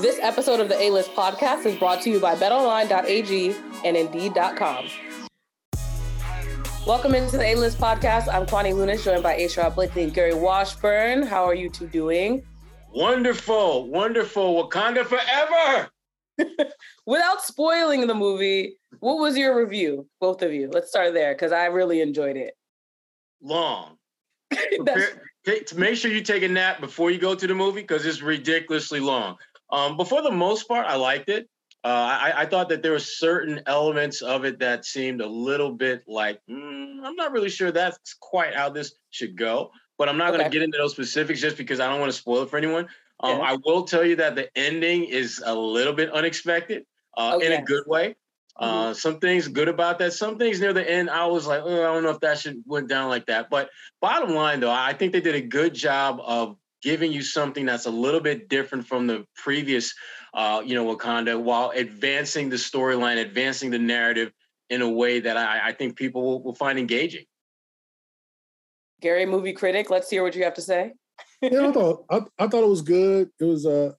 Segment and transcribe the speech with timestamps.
[0.00, 3.54] This episode of the A List podcast is brought to you by betonline.ag
[3.84, 4.88] and indeed.com.
[6.84, 8.26] Welcome into the A List podcast.
[8.26, 9.46] I'm Kwani Lunis, joined by A.
[9.46, 11.22] Sherrod Blakely and Gary Washburn.
[11.22, 12.42] How are you two doing?
[12.92, 14.68] Wonderful, wonderful.
[14.68, 15.88] Wakanda forever.
[17.06, 20.70] Without spoiling the movie, what was your review, both of you?
[20.72, 22.54] Let's start there because I really enjoyed it.
[23.40, 23.96] Long.
[24.50, 28.04] Prepare, to make sure you take a nap before you go to the movie because
[28.04, 29.36] it's ridiculously long.
[29.74, 31.48] Um, but for the most part, I liked it.
[31.82, 35.70] Uh, I, I, thought that there were certain elements of it that seemed a little
[35.70, 39.70] bit like mm, I'm not really sure that's quite how this should go.
[39.98, 40.38] But I'm not okay.
[40.38, 42.56] going to get into those specifics just because I don't want to spoil it for
[42.56, 42.88] anyone.
[43.20, 43.44] Um, yeah.
[43.44, 46.86] I will tell you that the ending is a little bit unexpected
[47.16, 48.16] uh, in a good way.
[48.56, 48.92] Uh, mm-hmm.
[48.94, 50.12] Some things good about that.
[50.12, 52.62] Some things near the end, I was like, oh, I don't know if that should
[52.66, 53.50] went down like that.
[53.50, 53.68] But
[54.00, 57.86] bottom line, though, I think they did a good job of giving you something that's
[57.86, 59.94] a little bit different from the previous,
[60.34, 64.32] uh, you know, Wakanda, while advancing the storyline, advancing the narrative
[64.68, 67.24] in a way that I, I think people will, will, find engaging.
[69.00, 70.92] Gary, movie critic, let's hear what you have to say.
[71.40, 73.30] yeah, I thought I, I, thought it was good.
[73.40, 73.92] It was uh,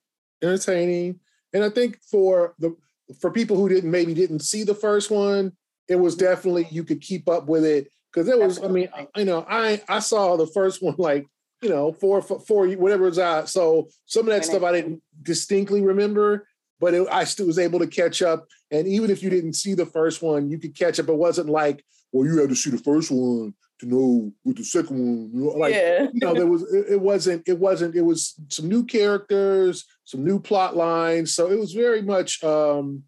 [0.44, 1.20] entertaining,
[1.53, 2.75] and I think for the
[3.20, 5.53] for people who didn't maybe didn't see the first one,
[5.88, 8.64] it was definitely you could keep up with it because it was.
[8.64, 11.25] I mean, you know, I I saw the first one like
[11.66, 13.49] you know, four, four, whatever it's out.
[13.49, 16.47] So some of that stuff I didn't distinctly remember,
[16.80, 18.45] but it, I still was able to catch up.
[18.69, 21.09] And even if you didn't see the first one, you could catch up.
[21.09, 24.63] It wasn't like, well, you had to see the first one to know with the
[24.63, 25.59] second one.
[25.59, 26.03] Like, yeah.
[26.13, 30.23] you know, there was, it, it wasn't, it wasn't, it was some new characters, some
[30.23, 31.33] new plot lines.
[31.33, 33.02] So it was very much, um,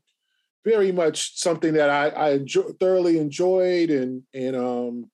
[0.65, 5.11] very much something that I, I enjoy, thoroughly enjoyed and, and, um,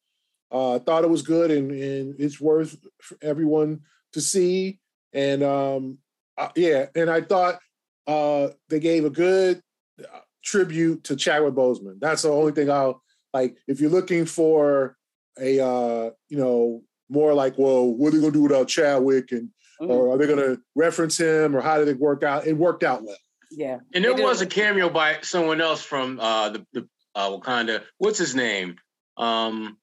[0.53, 2.77] uh, thought it was good and, and it's worth
[3.21, 3.81] everyone
[4.13, 4.79] to see.
[5.11, 5.97] And um,
[6.37, 7.59] uh, yeah, and I thought
[8.07, 9.61] uh, they gave a good
[9.99, 11.99] uh, tribute to Chadwick Boseman.
[11.99, 13.01] That's the only thing I'll
[13.33, 13.57] like.
[13.67, 14.95] If you're looking for
[15.39, 19.49] a uh, you know more like, well, what are they gonna do without Chadwick, and
[19.81, 19.91] mm-hmm.
[19.91, 22.47] or are they gonna reference him, or how did it work out?
[22.47, 23.17] It worked out well.
[23.51, 27.83] Yeah, and there was a cameo by someone else from uh, the, the uh, Wakanda.
[27.99, 28.77] What's his name?
[29.17, 29.77] Um,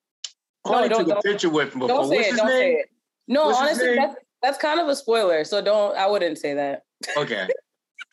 [0.66, 1.88] no, don't, took a picture with him before.
[1.88, 2.36] Don't say What's it.
[2.36, 2.56] Don't name?
[2.56, 2.86] say it.
[3.28, 5.44] No, What's honestly, that's, that's kind of a spoiler.
[5.44, 5.96] So don't.
[5.96, 6.82] I wouldn't say that.
[7.16, 7.48] Okay.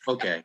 [0.08, 0.42] Okay.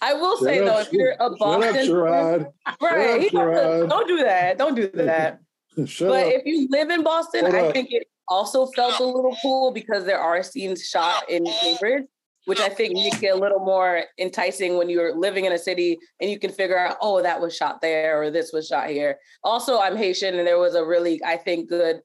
[0.00, 3.34] I will say up, though, if you're a Boston, up, right?
[3.34, 4.56] Up, don't do that.
[4.56, 5.40] Don't do that.
[5.76, 6.32] but up.
[6.32, 10.06] if you live in Boston, Hold I think it also felt a little cool because
[10.06, 12.04] there are scenes shot in Cambridge
[12.46, 15.98] which I think makes it a little more enticing when you're living in a city
[16.20, 19.18] and you can figure out, oh, that was shot there or this was shot here.
[19.42, 22.00] Also, I'm Haitian, and there was a really, I think, good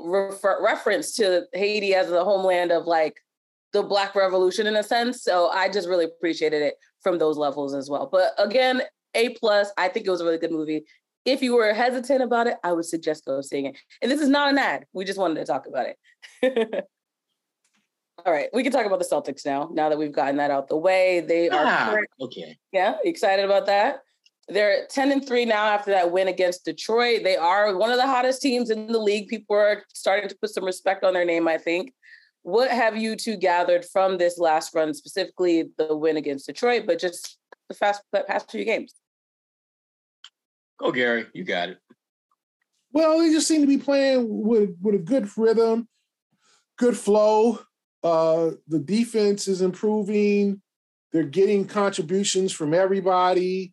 [0.00, 3.16] refer- reference to Haiti as the homeland of like
[3.72, 5.22] the Black Revolution in a sense.
[5.22, 8.08] So I just really appreciated it from those levels as well.
[8.10, 8.82] But again,
[9.14, 10.84] A plus, I think it was a really good movie.
[11.24, 13.76] If you were hesitant about it, I would suggest go seeing it.
[14.02, 14.84] And this is not an ad.
[14.92, 15.86] We just wanted to talk about
[16.42, 16.84] it.
[18.24, 19.68] All right, we can talk about the Celtics now.
[19.72, 22.56] Now that we've gotten that out the way, they ah, are okay.
[22.72, 24.02] Yeah, excited about that.
[24.48, 27.22] They're 10 and 3 now after that win against Detroit.
[27.24, 29.28] They are one of the hottest teams in the league.
[29.28, 31.92] People are starting to put some respect on their name, I think.
[32.42, 36.98] What have you two gathered from this last run, specifically the win against Detroit, but
[36.98, 37.38] just
[37.68, 38.94] the fast past few games?
[40.78, 41.26] Go, Gary.
[41.32, 41.78] You got it.
[42.92, 45.88] Well, they just seem to be playing with with a good rhythm,
[46.78, 47.60] good flow.
[48.04, 50.60] Uh, the defense is improving.
[51.12, 53.72] They're getting contributions from everybody.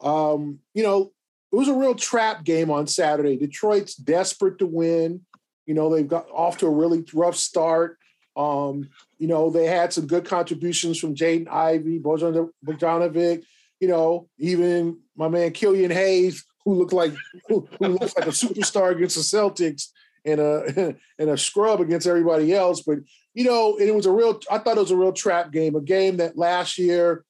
[0.00, 1.12] Um, you know,
[1.50, 3.36] it was a real trap game on Saturday.
[3.36, 5.22] Detroit's desperate to win.
[5.66, 7.96] You know, they've got off to a really rough start.
[8.36, 13.44] Um, you know, they had some good contributions from Jaden Ivey, Bojan Bogdanovic,
[13.80, 17.14] you know, even my man Killian Hayes, who looked like
[17.48, 19.88] who, who looks like a superstar against the Celtics
[20.24, 22.82] and a and a scrub against everybody else.
[22.82, 22.98] But
[23.34, 25.80] you know, it was a real, I thought it was a real trap game, a
[25.80, 27.24] game that last year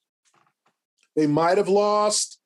[1.15, 2.39] they might have lost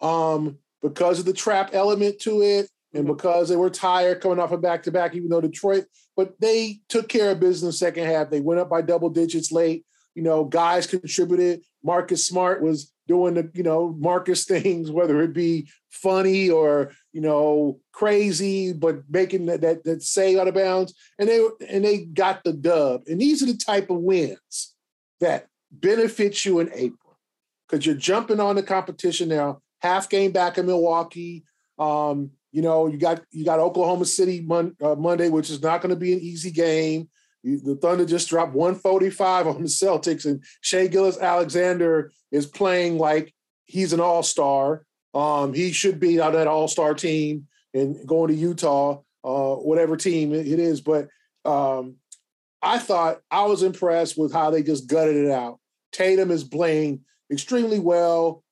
[0.00, 3.14] um, because of the trap element to it and mm-hmm.
[3.14, 5.84] because they were tired coming off a back to back, even though Detroit,
[6.16, 8.30] but they took care of business second half.
[8.30, 9.84] They went up by double digits late.
[10.14, 11.62] You know, guys contributed.
[11.82, 17.20] Marcus Smart was doing the, you know, Marcus things, whether it be funny or, you
[17.20, 20.94] know, crazy, but making that that, that say out of bounds.
[21.18, 23.02] And they and they got the dub.
[23.06, 24.74] And these are the type of wins
[25.20, 27.18] that benefit you in April.
[27.68, 31.44] Because you're jumping on the competition now, half game back in Milwaukee.
[31.78, 35.80] Um, you know, you got you got Oklahoma City mon- uh, Monday, which is not
[35.80, 37.08] going to be an easy game.
[37.44, 43.34] The Thunder just dropped 145 on the Celtics, and Shai Gilgeous-Alexander is playing like
[43.64, 44.84] he's an all star.
[45.14, 49.96] Um, he should be on that all star team and going to Utah, uh, whatever
[49.96, 50.80] team it is.
[50.80, 51.08] But
[51.44, 51.96] um,
[52.62, 55.58] I thought I was impressed with how they just gutted it out.
[55.92, 57.00] Tatum is playing
[57.30, 58.42] extremely well,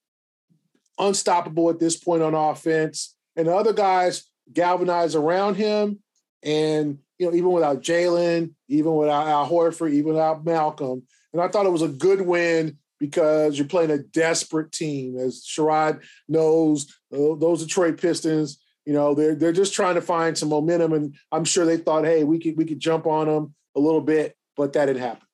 [0.98, 6.00] unstoppable at this point on offense, and the other guys galvanize around him.
[6.42, 11.02] And you know, even without Jaylen, even without Al Horford, even without Malcolm,
[11.32, 15.18] and I thought it was a good win because you're playing a desperate team.
[15.18, 20.36] As Sherrod knows, uh, those Detroit Pistons, you know, they're they're just trying to find
[20.36, 23.54] some momentum, and I'm sure they thought, hey, we could we could jump on them
[23.76, 25.26] a little bit, but that didn't happen.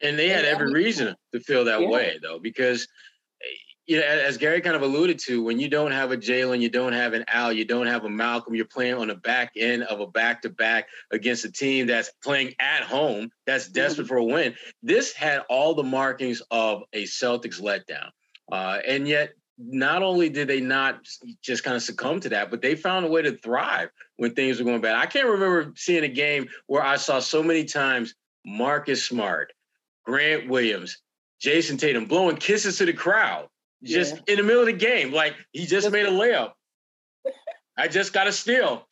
[0.00, 1.88] And they had every reason to feel that yeah.
[1.88, 2.86] way, though, because
[3.86, 6.70] you know, as Gary kind of alluded to, when you don't have a Jaylen, you
[6.70, 9.82] don't have an Al, you don't have a Malcolm, you're playing on the back end
[9.84, 14.16] of a back to back against a team that's playing at home, that's desperate for
[14.16, 14.54] a win.
[14.82, 18.08] This had all the markings of a Celtics letdown.
[18.50, 21.00] Uh, and yet, not only did they not
[21.42, 24.58] just kind of succumb to that, but they found a way to thrive when things
[24.58, 24.96] were going bad.
[24.96, 28.14] I can't remember seeing a game where I saw so many times
[28.44, 29.52] Marcus Smart,
[30.04, 30.98] Grant Williams,
[31.40, 33.48] Jayson Tatum blowing kisses to the crowd
[33.84, 34.34] just yeah.
[34.34, 35.12] in the middle of the game.
[35.12, 36.52] Like he just made a layup.
[37.76, 38.86] I just got a steal.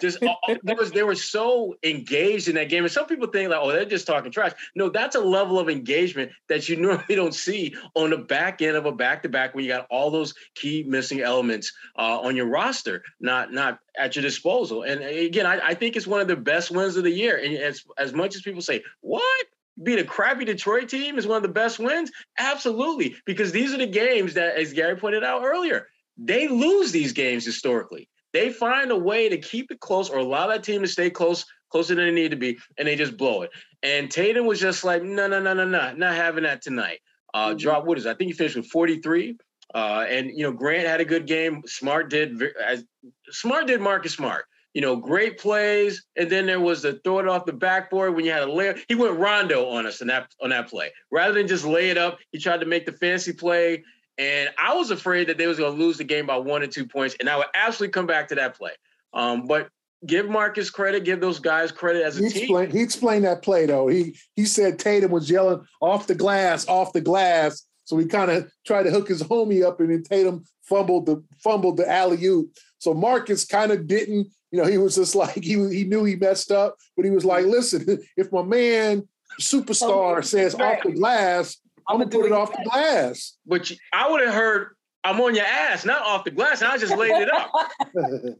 [0.00, 0.18] Just
[0.62, 2.84] there was they were so engaged in that game.
[2.84, 4.52] And some people think like, oh, they're just talking trash.
[4.74, 8.76] No, that's a level of engagement that you normally don't see on the back end
[8.76, 13.02] of a back-to-back when you got all those key missing elements uh, on your roster,
[13.20, 14.82] not not at your disposal.
[14.82, 17.36] And again, I, I think it's one of the best wins of the year.
[17.36, 19.46] And as as much as people say, what?
[19.82, 22.10] Beat a crappy Detroit team is one of the best wins?
[22.38, 27.12] Absolutely, because these are the games that, as Gary pointed out earlier, they lose these
[27.12, 28.08] games historically.
[28.32, 31.44] They find a way to keep it close or allow that team to stay close,
[31.70, 33.50] closer than they need to be, and they just blow it.
[33.82, 37.00] And Tatum was just like, no, no, no, no, no, not having that tonight.
[37.32, 37.58] Uh, mm-hmm.
[37.58, 38.06] Drop what is?
[38.06, 38.10] It?
[38.10, 39.36] I think he finished with 43.
[39.74, 41.62] Uh, and you know, Grant had a good game.
[41.66, 42.84] Smart did as
[43.30, 44.44] Smart did Marcus Smart
[44.74, 46.04] you know, great plays.
[46.16, 48.76] And then there was the throw it off the backboard when you had a layer.
[48.88, 50.92] He went Rondo on us in that on that play.
[51.10, 53.84] Rather than just lay it up, he tried to make the fancy play.
[54.18, 56.66] And I was afraid that they was going to lose the game by one or
[56.66, 57.16] two points.
[57.18, 58.72] And I would absolutely come back to that play.
[59.12, 59.68] Um, but
[60.06, 62.42] give Marcus credit, give those guys credit as a he team.
[62.42, 63.88] Explained, he explained that play though.
[63.88, 67.64] He he said Tatum was yelling off the glass, off the glass.
[67.84, 71.22] So he kind of tried to hook his homie up, and then Tatum fumbled the
[71.38, 72.50] fumbled the alley oop.
[72.78, 76.14] So Marcus kind of didn't you know, he was just like he he knew he
[76.14, 79.08] messed up, but he was like, listen, if my man
[79.40, 80.78] superstar says right.
[80.78, 81.56] off the glass,
[81.88, 83.36] I'm, gonna put it off the glass.
[83.44, 86.78] But I would have heard I'm on your ass, not off the glass, and I
[86.78, 87.50] just laid it up.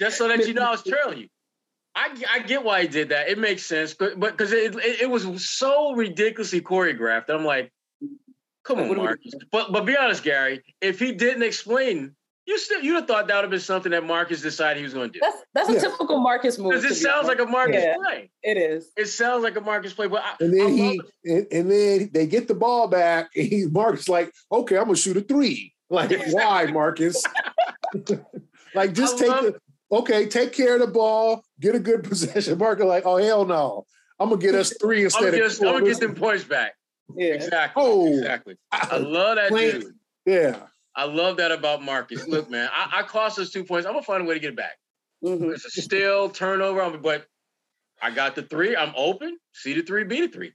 [0.00, 1.28] just so that you know I was trailing you.
[1.94, 3.28] I, I get why he did that.
[3.28, 7.28] It makes sense, but but because it, it, it was so ridiculously choreographed.
[7.28, 7.70] I'm like,
[8.64, 9.34] come on, Marcus.
[9.52, 10.62] But but be honest, Gary.
[10.80, 12.16] If he didn't explain
[12.50, 14.92] you still you'd have thought that would have been something that Marcus decided he was
[14.92, 15.20] going to do.
[15.22, 15.78] That's that's a yeah.
[15.78, 16.72] typical Marcus move.
[16.72, 18.30] Because it sounds like a Marcus yeah, play.
[18.42, 18.90] It is.
[18.96, 20.08] It sounds like a Marcus play.
[20.08, 23.66] But I, and then he and, and, then they get the ball back, and he
[23.66, 25.74] Marcus like, okay, I'm gonna shoot a three.
[25.90, 27.22] Like, why, Marcus?
[28.74, 29.60] like, just I take the
[29.92, 32.58] okay, take care of the ball, get a good possession.
[32.58, 33.86] Marcus like, oh hell no,
[34.18, 35.40] I'm gonna get us three instead I'm of.
[35.40, 36.72] Just, I'm gonna get them points back.
[37.14, 37.82] Yeah, exactly.
[37.84, 38.56] Oh, exactly.
[38.72, 39.94] I love that dude.
[40.26, 40.56] Yeah.
[40.94, 42.26] I love that about Marcus.
[42.26, 43.86] Look, man, I, I cost us two points.
[43.86, 44.78] I'm gonna find a way to get it back.
[45.24, 45.50] Mm-hmm.
[45.50, 47.26] It's a still turnover, but
[48.02, 48.76] I got the three.
[48.76, 49.38] I'm open.
[49.52, 50.52] See the three, beat the three.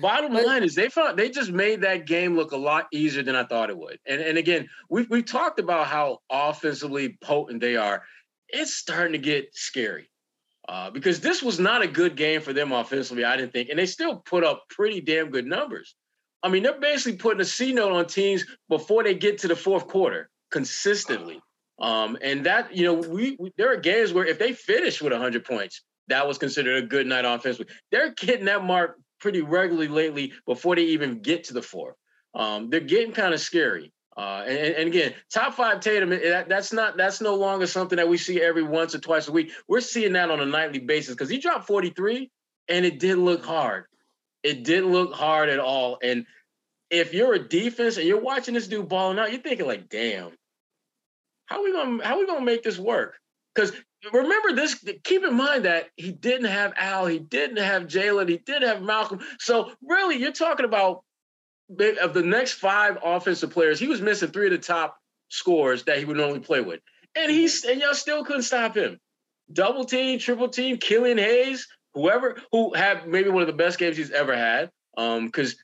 [0.00, 3.34] Bottom line is they found they just made that game look a lot easier than
[3.34, 3.98] I thought it would.
[4.06, 8.02] And and again, we've we've talked about how offensively potent they are.
[8.48, 10.10] It's starting to get scary.
[10.68, 13.70] Uh, because this was not a good game for them offensively, I didn't think.
[13.70, 15.94] And they still put up pretty damn good numbers.
[16.42, 19.56] I mean, they're basically putting a C note on teams before they get to the
[19.56, 21.40] fourth quarter consistently.
[21.80, 25.12] Um, and that, you know, we, we, there are games where if they finish with
[25.12, 27.72] 100 points, that was considered a good night offensively.
[27.90, 31.96] They're getting that mark pretty regularly lately before they even get to the fourth.
[32.34, 33.92] Um, they're getting kind of scary.
[34.16, 38.08] Uh, and, and, again, top five Tatum, that, that's not that's no longer something that
[38.08, 39.52] we see every once or twice a week.
[39.68, 42.28] We're seeing that on a nightly basis because he dropped 43
[42.68, 43.84] and it did look hard.
[44.42, 45.98] It didn't look hard at all.
[46.02, 46.26] And
[46.90, 50.30] if you're a defense and you're watching this dude balling out, you're thinking like, damn,
[51.46, 53.18] how are we gonna how are we gonna make this work?
[53.54, 53.72] Because
[54.12, 58.38] remember this, keep in mind that he didn't have Al, he didn't have Jaylen, he
[58.38, 59.20] didn't have Malcolm.
[59.38, 61.02] So really, you're talking about
[61.70, 64.96] of the next five offensive players, he was missing three of the top
[65.28, 66.80] scores that he would normally play with.
[67.14, 67.72] And he's mm-hmm.
[67.72, 68.98] and y'all still couldn't stop him.
[69.52, 71.66] Double team, triple team, Killian Hayes,
[71.98, 74.70] whoever who had maybe one of the best games he's ever had.
[74.96, 75.56] Um, because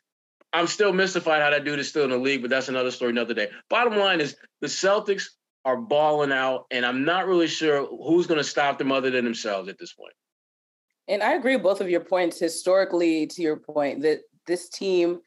[0.52, 3.10] I'm still mystified how that dude is still in the league, but that's another story,
[3.10, 3.48] another day.
[3.68, 5.24] Bottom line is the Celtics
[5.64, 9.24] are balling out, and I'm not really sure who's going to stop them other than
[9.24, 10.12] themselves at this point.
[11.08, 12.38] And I agree both of your points.
[12.38, 15.20] Historically, to your point, that this team,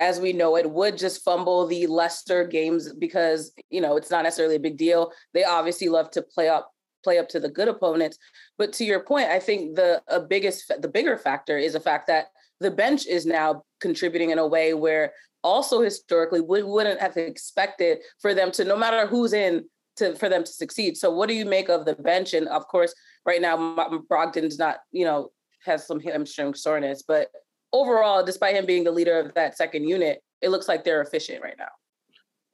[0.00, 4.24] as we know it, would just fumble the lesser games because you know it's not
[4.24, 5.12] necessarily a big deal.
[5.32, 8.18] They obviously love to play up play up to the good opponents.
[8.62, 10.00] But to your point, I think the
[10.30, 12.26] biggest the bigger factor is the fact that
[12.60, 17.98] the bench is now contributing in a way where also historically we wouldn't have expected
[18.20, 19.64] for them to no matter who's in
[19.96, 20.96] to for them to succeed.
[20.96, 22.34] So what do you make of the bench?
[22.34, 22.94] And of course,
[23.26, 23.56] right now
[24.08, 25.32] Brogdon's not, you know,
[25.64, 27.32] has some hamstring soreness, but
[27.72, 31.42] overall, despite him being the leader of that second unit, it looks like they're efficient
[31.42, 31.72] right now.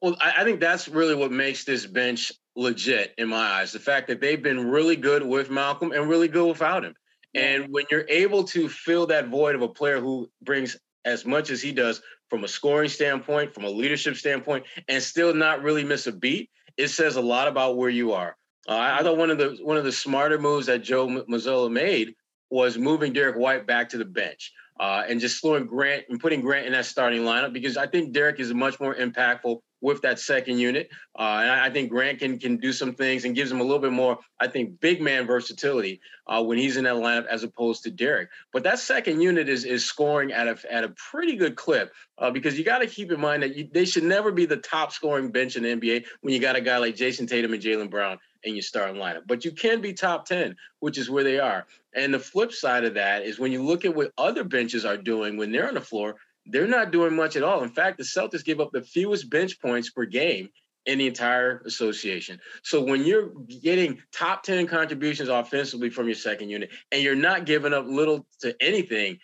[0.01, 3.73] Well, I think that's really what makes this bench legit in my eyes.
[3.73, 6.95] The fact that they've been really good with Malcolm and really good without him.
[7.35, 11.51] And when you're able to fill that void of a player who brings as much
[11.51, 15.85] as he does from a scoring standpoint, from a leadership standpoint, and still not really
[15.85, 18.37] miss a beat, it says a lot about where you are.
[18.69, 22.15] Uh, I thought one of the one of the smarter moves that Joe Mazzulla made
[22.51, 26.41] was moving Derrick White back to the bench uh, and just slowing Grant and putting
[26.41, 30.19] Grant in that starting lineup because I think Derrick is much more impactful with that
[30.19, 30.89] second unit.
[31.19, 33.79] Uh, and I, think Grant can can do some things and gives him a little
[33.79, 37.85] bit more, I think, big man versatility uh, when he's in that lineup as opposed
[37.85, 38.29] to Derrick.
[38.53, 42.31] But that second unit is is scoring at a at a pretty good clip uh,
[42.31, 44.93] because you got to keep in mind that you, they should never be the top
[44.93, 47.91] scoring bench in the NBA when you got a guy like Jayson Tatum and Jaylen
[47.91, 49.23] Brown in your starting lineup.
[49.27, 51.67] But you can be top 10, which is where they are.
[51.95, 54.97] And the flip side of that is when you look at what other benches are
[54.97, 56.17] doing when they're on the floor,
[56.47, 57.63] they're not doing much at all.
[57.63, 60.49] In fact, the Celtics give up the fewest bench points per game
[60.87, 62.41] in the entire association.
[62.63, 63.31] So when you're
[63.63, 68.27] getting top 10 contributions offensively from your second unit and you're not giving up little
[68.41, 69.19] to anything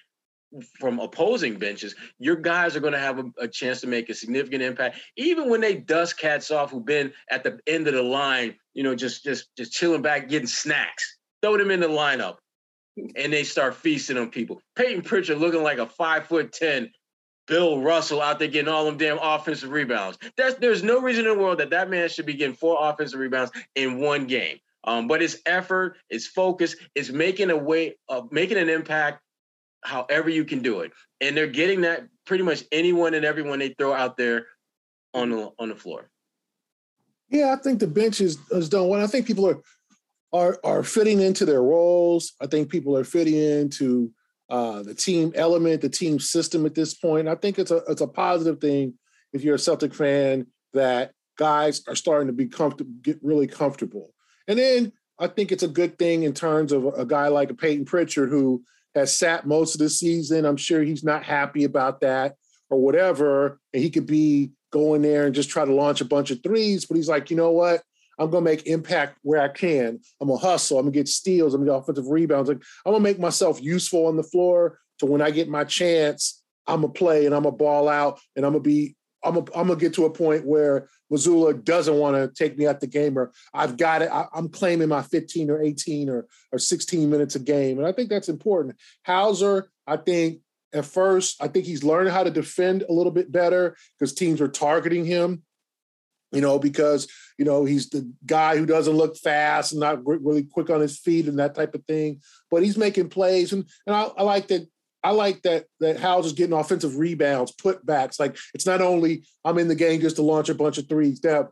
[0.79, 4.15] from opposing benches, your guys are going to have a, a, chance to make a
[4.15, 4.99] significant impact.
[5.17, 8.83] Even when they dust cats off who've been at the end of the line, you
[8.83, 12.37] know, just just just chilling back, getting snacks, throw them in the lineup,
[13.17, 14.61] and they start feasting on people.
[14.77, 16.91] Payton Pritchard looking like a five foot ten
[17.47, 20.19] Bill Russell out there getting all them damn offensive rebounds.
[20.37, 23.21] That's, there's no reason in the world that that man should be getting four offensive
[23.21, 24.59] rebounds in one game.
[24.85, 29.21] Um, but his effort, his focus, is making a way of making an impact
[29.83, 30.93] however you can do it.
[31.21, 34.47] And they're getting that pretty much anyone and everyone they throw out there
[35.13, 36.11] on the on the floor.
[37.35, 39.03] Yeah, I think the bench is, is done well.
[39.03, 39.61] I think people are
[40.33, 42.33] are are fitting into their roles.
[42.41, 44.13] I think people are fitting into
[44.49, 47.27] uh, the team element, the team system at this point.
[47.27, 48.95] I think it's a it's a positive thing
[49.33, 54.15] if you're a Celtic fan that guys are starting to be comfortable, get really comfortable.
[54.47, 57.55] And then I think it's a good thing in terms of a guy like a
[57.55, 58.63] Payton Pritchard who
[58.95, 60.45] has sat most of the season.
[60.45, 62.37] I'm sure he's not happy about that
[62.71, 63.59] or whatever.
[63.73, 66.85] And he could be going there and just try to launch a bunch of threes.
[66.85, 67.81] But he's like, you know what?
[68.19, 70.01] I'm gonna make impact where I can.
[70.21, 70.79] I'm gonna hustle.
[70.79, 71.55] I'm gonna get steals.
[71.55, 72.49] I'm gonna get offensive rebounds.
[72.49, 74.79] Like I'm gonna make myself useful on the floor.
[74.99, 78.45] To when I get my chance, I'm gonna play and I'm gonna ball out and
[78.45, 78.97] I'm gonna be.
[79.25, 82.81] I'm gonna, I'm get to a point where Mazzulla doesn't want to take me out
[82.81, 84.11] the game, or I've got it.
[84.13, 87.93] I, am claiming my 15 or 18 or or 16 minutes a game, and I
[87.93, 88.77] think that's important.
[89.07, 90.41] Hauser, I think
[90.75, 94.41] at first, I think he's learning how to defend a little bit better because teams
[94.41, 95.43] are targeting him
[96.35, 100.43] you know, because you know he's the guy who doesn't look fast and not really
[100.43, 102.21] quick on his feet and that type of thing.
[102.51, 104.69] But he's making plays, and and I, I like that.
[105.03, 108.19] I like that that Hauser is getting offensive rebounds, putbacks.
[108.19, 111.23] Like it's not only I'm in the game just to launch a bunch of threes.
[111.23, 111.51] Now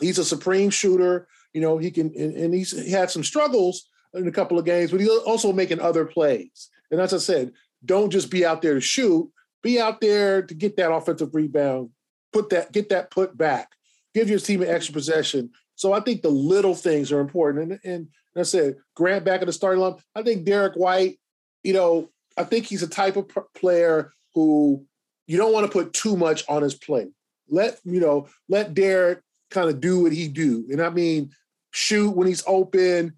[0.00, 1.28] he's a supreme shooter.
[1.52, 4.64] You know, he can and, and he's he had some struggles in a couple of
[4.64, 6.70] games, but he's also making other plays.
[6.90, 7.52] And as I said,
[7.84, 9.30] don't just be out there to shoot.
[9.62, 11.90] Be out there to get that offensive rebound,
[12.32, 13.68] put that, get that put back
[14.14, 15.50] give your team an extra possession.
[15.74, 17.72] So I think the little things are important.
[17.72, 19.96] And, and I said, Grant back at the starting line.
[20.14, 21.18] I think Derrick White,
[21.62, 24.84] you know, I think he's a type of player who
[25.26, 27.10] you don't want to put too much on his plate.
[27.48, 29.20] Let, you know, let Derrick
[29.50, 30.66] kind of do what he do.
[30.70, 31.30] And I mean,
[31.72, 33.14] shoot when he's open,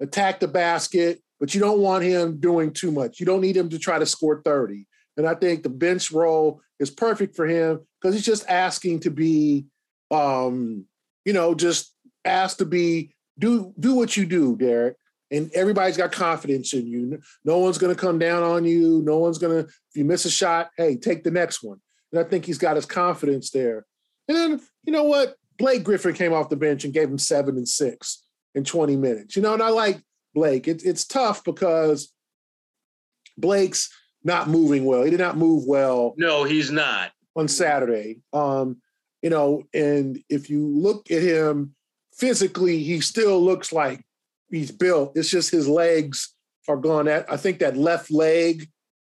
[0.00, 3.20] attack the basket, but you don't want him doing too much.
[3.20, 4.86] You don't need him to try to score 30.
[5.18, 9.10] And I think the bench role is perfect for him because he's just asking to
[9.10, 9.66] be
[10.10, 10.86] um,
[11.26, 14.96] you know, just asked to be do do what you do, Derrick.
[15.30, 17.20] And everybody's got confidence in you.
[17.44, 19.02] No one's going to come down on you.
[19.04, 21.78] No one's going to, if you miss a shot, hey, take the next one.
[22.10, 23.84] And I think he's got his confidence there.
[24.28, 25.34] And then, you know what?
[25.58, 28.22] Blake Griffin came off the bench and gave him seven and six
[28.54, 29.36] in 20 minutes.
[29.36, 30.00] You know, and I like
[30.34, 30.68] Blake.
[30.68, 32.12] It, it's tough because
[33.38, 33.90] Blake's
[34.22, 35.02] not moving well.
[35.02, 36.14] He did not move well.
[36.16, 38.20] No, he's not on Saturday.
[38.32, 38.78] Um,
[39.22, 41.74] you know, and if you look at him
[42.16, 44.04] physically, he still looks like
[44.50, 45.16] he's built.
[45.16, 46.34] It's just his legs
[46.68, 47.06] are gone.
[47.06, 48.68] That I think that left leg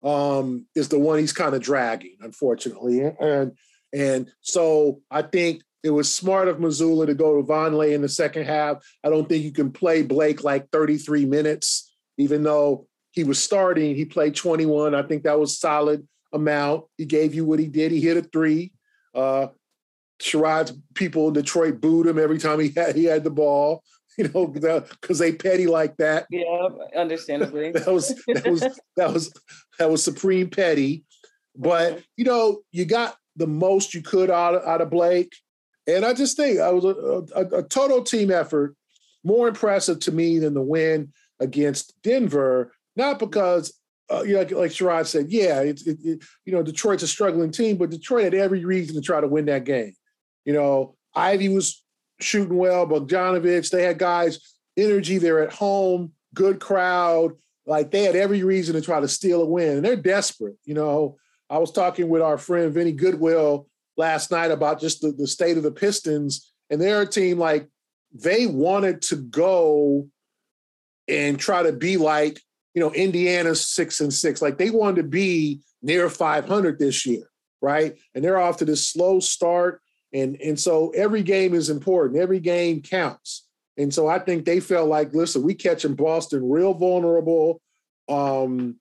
[0.03, 3.01] um, is the one he's kind of dragging, unfortunately.
[3.01, 3.51] And
[3.93, 8.09] and so I think it was smart of Mazzulla to go to Vonleh in the
[8.09, 8.77] second half.
[9.03, 13.95] I don't think you can play Blake like 33 minutes, even though he was starting.
[13.95, 14.93] He played 21.
[14.93, 16.85] I think that was solid amount.
[16.97, 17.91] He gave you what he did.
[17.91, 18.71] He hit a three.
[19.15, 19.47] Uh,
[20.21, 23.83] Sherrod's people in Detroit booed him every time he had he had the ball
[24.19, 26.25] you know, because they petty like that.
[26.29, 27.71] Yeah, understandably.
[27.73, 28.61] that was that was
[28.97, 29.31] that was
[29.77, 31.05] that was supreme petty.
[31.55, 35.31] But you know, you got the most you could out of, out of Blake,
[35.95, 38.75] and I just think I was a, a, a total team effort.
[39.23, 43.73] More impressive to me than the win against Denver, not because
[44.11, 47.07] uh, you know, like, like Sherrod said, yeah, it's it, it, you know Detroit's a
[47.07, 49.93] struggling team, but Detroit had every reason to try to win that game.
[50.45, 51.83] You know, Ivey was
[52.19, 52.87] shooting well.
[52.87, 54.39] Bogdanovic, they had guys,
[54.77, 55.17] energy.
[55.17, 57.33] They're at home, good crowd.
[57.65, 60.55] Like they had every reason to try to steal a win, and they're desperate.
[60.65, 61.17] You know,
[61.49, 63.68] I was talking with our friend Vinny Goodwill
[63.99, 67.67] last night about just the, the state of the Pistons, and they're a team like
[68.11, 70.07] they wanted to go
[71.07, 72.41] and try to be like
[72.73, 77.29] you know Indiana's six and six, like they wanted to be near 500 this year,
[77.61, 77.97] right?
[78.13, 79.81] And they're off to this slow start.
[80.13, 82.19] And, and so every game is important.
[82.19, 83.47] Every game counts.
[83.77, 87.61] And so I think they felt like, listen, we catching Boston real vulnerable,
[88.09, 88.75] um,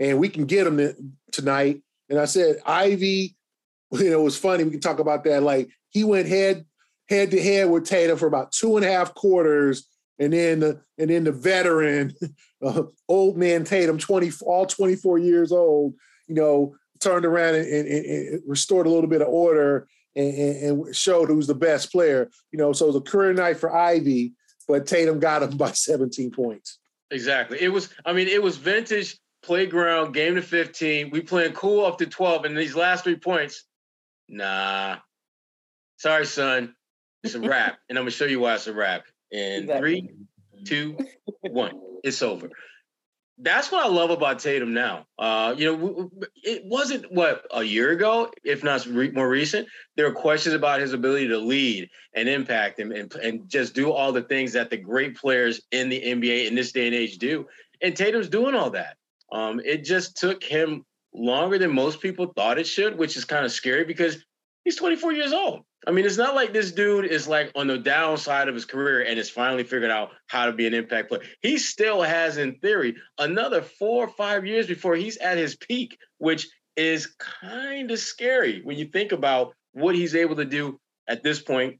[0.00, 1.82] and we can get them tonight.
[2.08, 3.36] And I said, Ivey,
[3.98, 4.64] you know, it was funny.
[4.64, 5.42] We can talk about that.
[5.42, 6.64] Like he went head
[7.08, 10.80] head to head with Tatum for about two and a half quarters, and then the,
[10.98, 12.14] and then the veteran,
[12.64, 15.94] uh, old man Tatum, twenty all twenty four years old,
[16.28, 20.96] you know, turned around and, and, and restored a little bit of order and, and,
[20.96, 22.30] showed who's the best player.
[22.52, 24.34] You know, so it was a career night for Ivey,
[24.68, 26.78] but Tatum got him by 17 points.
[27.10, 27.60] Exactly.
[27.60, 31.10] It was, I mean, it was vintage playground game to 15.
[31.10, 33.64] We playing cool up to 12, and these last three points,
[34.30, 34.98] nah.
[35.96, 36.74] Sorry, son.
[37.22, 37.78] It's a wrap.
[37.88, 39.04] and I'm gonna show you why it's a wrap.
[39.30, 39.80] In exactly.
[39.80, 40.98] three, two,
[41.42, 41.80] one.
[42.02, 42.50] It's over
[43.42, 45.06] that's what I love about Tatum now.
[45.18, 46.10] Uh, you know,
[46.42, 49.66] it wasn't what a year ago, if not re- more recent.
[49.96, 53.92] There were questions about his ability to lead and impact and, and and just do
[53.92, 57.18] all the things that the great players in the NBA in this day and age
[57.18, 57.46] do.
[57.82, 58.96] And Tatum's doing all that.
[59.32, 63.44] Um, it just took him longer than most people thought it should, which is kind
[63.44, 64.24] of scary because
[64.64, 65.64] he's 24 years old.
[65.86, 69.02] I mean, it's not like this dude is like on the downside of his career
[69.02, 71.22] and has finally figured out how to be an impact player.
[71.40, 75.96] He still has, in theory, another four or five years before he's at his peak,
[76.18, 76.46] which
[76.76, 81.40] is kind of scary when you think about what he's able to do at this
[81.40, 81.78] point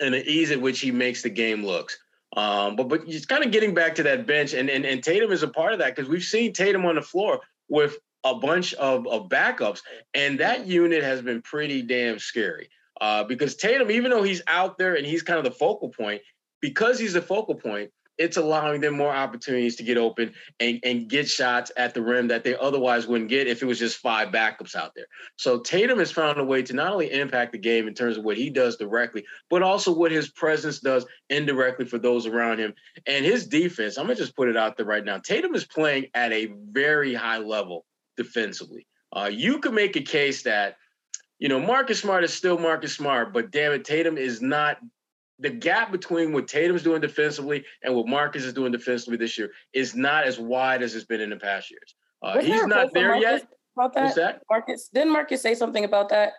[0.00, 1.98] and the ease at which he makes the game looks.
[2.34, 5.32] Um, but but he's kind of getting back to that bench, and and, and Tatum
[5.32, 8.74] is a part of that because we've seen Tatum on the floor with a bunch
[8.74, 9.80] of, of backups,
[10.14, 12.68] and that unit has been pretty damn scary.
[13.00, 16.22] Uh, because Tatum, even though he's out there and he's kind of the focal point,
[16.60, 21.08] because he's the focal point, it's allowing them more opportunities to get open and, and
[21.08, 24.28] get shots at the rim that they otherwise wouldn't get if it was just five
[24.28, 25.06] backups out there.
[25.36, 28.24] So Tatum has found a way to not only impact the game in terms of
[28.24, 32.74] what he does directly, but also what his presence does indirectly for those around him.
[33.06, 35.18] And his defense, I'm gonna just put it out there right now.
[35.18, 38.86] Tatum is playing at a very high level defensively.
[39.14, 40.76] Uh, you could make a case that
[41.42, 44.78] you know, Marcus Smart is still Marcus Smart, but damn it, Tatum is not
[45.40, 49.50] the gap between what Tatum's doing defensively and what Marcus is doing defensively this year
[49.72, 51.96] is not as wide as it's been in the past years.
[52.22, 53.44] Uh, he's not there yet.
[53.76, 54.14] About that?
[54.14, 54.42] that?
[54.48, 56.34] Marcus didn't Marcus say something about that?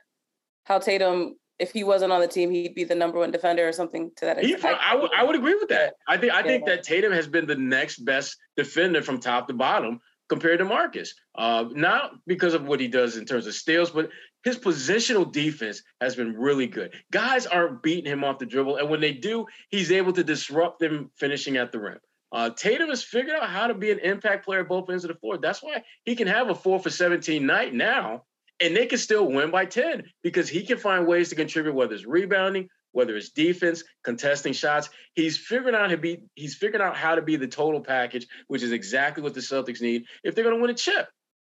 [0.63, 3.73] How Tatum, if he wasn't on the team, he'd be the number one defender or
[3.73, 4.61] something to that extent.
[4.61, 5.95] He, I, would, I would agree with that.
[6.07, 6.43] I think I yeah.
[6.43, 9.99] think that Tatum has been the next best defender from top to bottom
[10.33, 11.13] compared to Marcus.
[11.35, 14.09] Uh, not because of what he does in terms of steals, but
[14.43, 16.91] his positional defense has been really good.
[17.11, 20.79] Guys aren't beating him off the dribble, and when they do, he's able to disrupt
[20.79, 21.99] them finishing at the rim.
[22.31, 25.19] Uh, Tatum has figured out how to be an impact player both ends of the
[25.19, 25.37] floor.
[25.37, 28.23] That's why he can have a four for 17 night now,
[28.59, 31.93] and they can still win by 10 because he can find ways to contribute, whether
[31.93, 34.89] it's rebounding, whether it's defense, contesting shots.
[35.13, 38.27] He's figuring out how to be he's figured out how to be the total package,
[38.47, 41.07] which is exactly what the Celtics need if they're going to win a chip.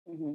[0.08, 0.34] Mm-hmm.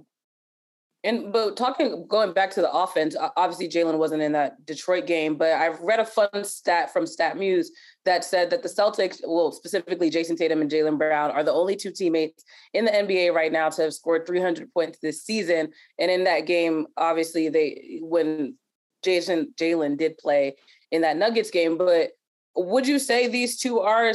[1.05, 5.37] And but talking going back to the offense, obviously Jaylen wasn't in that Detroit game,
[5.37, 7.69] but I've read a fun stat from StatMuse
[8.05, 11.77] that said that the Celtics, well, specifically Jayson Tatum and Jaylen Brown, are the only
[11.77, 12.43] two teammates
[12.75, 15.71] in the NBA right now to have scored 300 points this season.
[16.01, 18.57] And in that game, obviously they when
[19.05, 20.57] Jayson Jaylen did play
[20.91, 22.11] in that Nuggets game, but
[22.57, 24.13] would you say these two are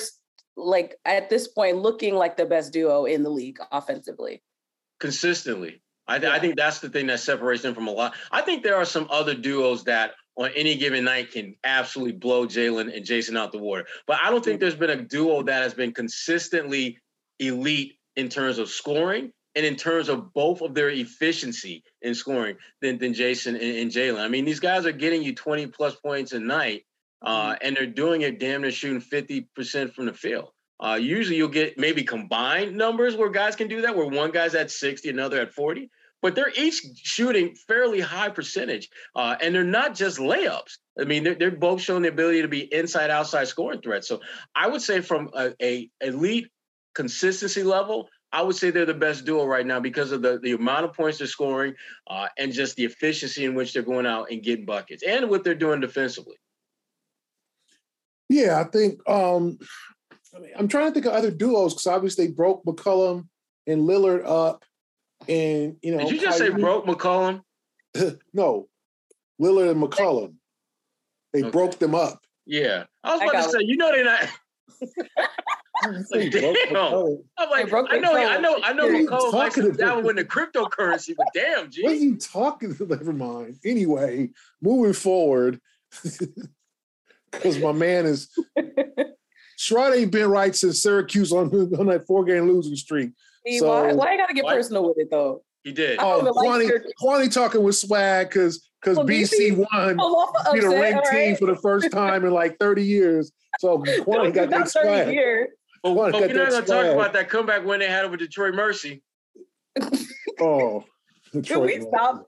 [0.55, 4.43] like at this point looking like the best duo in the league offensively?
[4.99, 5.81] Consistently.
[6.07, 6.35] I, th- yeah.
[6.35, 8.15] I think that's the thing that separates them from a lot.
[8.31, 12.45] I think there are some other duos that on any given night can absolutely blow
[12.45, 13.85] Jaylen and Jayson out the water.
[14.07, 16.97] But I don't think there's been a duo that has been consistently
[17.39, 22.57] elite in terms of scoring and in terms of both of their efficiency in scoring
[22.81, 24.19] than, than Jayson and, and Jaylen.
[24.19, 26.85] I mean, these guys are getting you 20 plus points a night,
[27.21, 27.57] uh, mm-hmm.
[27.61, 30.49] and they're doing it damn near shooting 50% from the field.
[30.83, 34.55] Uh, usually you'll get maybe combined numbers where guys can do that, where one guy's
[34.55, 35.89] at 60, another at 40,
[36.21, 38.89] but they're each shooting fairly high percentage.
[39.15, 40.77] Uh, and they're not just layups.
[40.99, 44.07] I mean, they're, they're both showing the ability to be inside outside scoring threats.
[44.07, 44.21] So
[44.55, 46.49] I would say from a, a elite
[46.95, 50.53] consistency level, I would say they're the best duo right now because of the, the
[50.53, 51.75] amount of points they're scoring
[52.09, 55.43] uh, and just the efficiency in which they're going out and getting buckets and what
[55.43, 56.35] they're doing defensively.
[58.29, 59.59] Yeah, I think um,
[60.35, 63.27] I mean, I'm trying to think of other duos because obviously they broke McCollum
[63.67, 64.65] and Lillard up,
[65.27, 65.99] and you know.
[65.99, 67.43] Did you just Kyrie, say broke McCollum?
[68.33, 68.67] no,
[69.39, 70.33] Lillard and McCollum.
[71.33, 71.51] They okay.
[71.51, 72.19] broke them up.
[72.45, 74.27] Yeah, I was about to say, you know, they're not.
[76.11, 76.75] like, damn.
[77.37, 81.15] I'm like, I know, I know, I know, McCollum likes to down with the cryptocurrency,
[81.17, 81.83] but damn, G.
[81.83, 82.75] What are you talking?
[82.79, 83.59] Never mind.
[83.65, 84.29] Anyway,
[84.61, 85.59] moving forward,
[87.31, 88.29] because my man is
[89.59, 93.11] Sherrod ain't been right since Syracuse on, on that four game losing streak.
[93.59, 95.43] so, why, why you gotta get personal with it though?
[95.63, 95.97] He did.
[95.99, 96.69] Oh, Kwani,
[97.01, 101.27] Kwani talking with swag because because well, BC, won, oh, beat a ranked right?
[101.27, 103.31] team for the first time in like 30 years.
[103.59, 105.13] So Kwani got that swag.
[105.13, 105.49] Years.
[105.83, 109.03] But, but we're not gonna talk about that comeback when they had over Detroit Mercy.
[110.39, 110.83] oh,
[111.33, 112.27] Detroit Can we stop?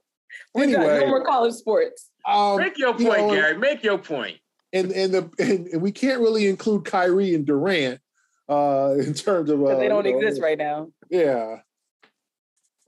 [0.56, 2.10] Anyway, got no more college sports.
[2.26, 3.56] Um, Make your point, you know, Gary.
[3.56, 4.08] Make your point.
[4.08, 4.40] point
[4.72, 8.00] and and the and, and we can't really include Kyrie and Durant
[8.48, 10.88] uh, in terms of uh, they don't exist know, right now.
[11.10, 11.58] Yeah.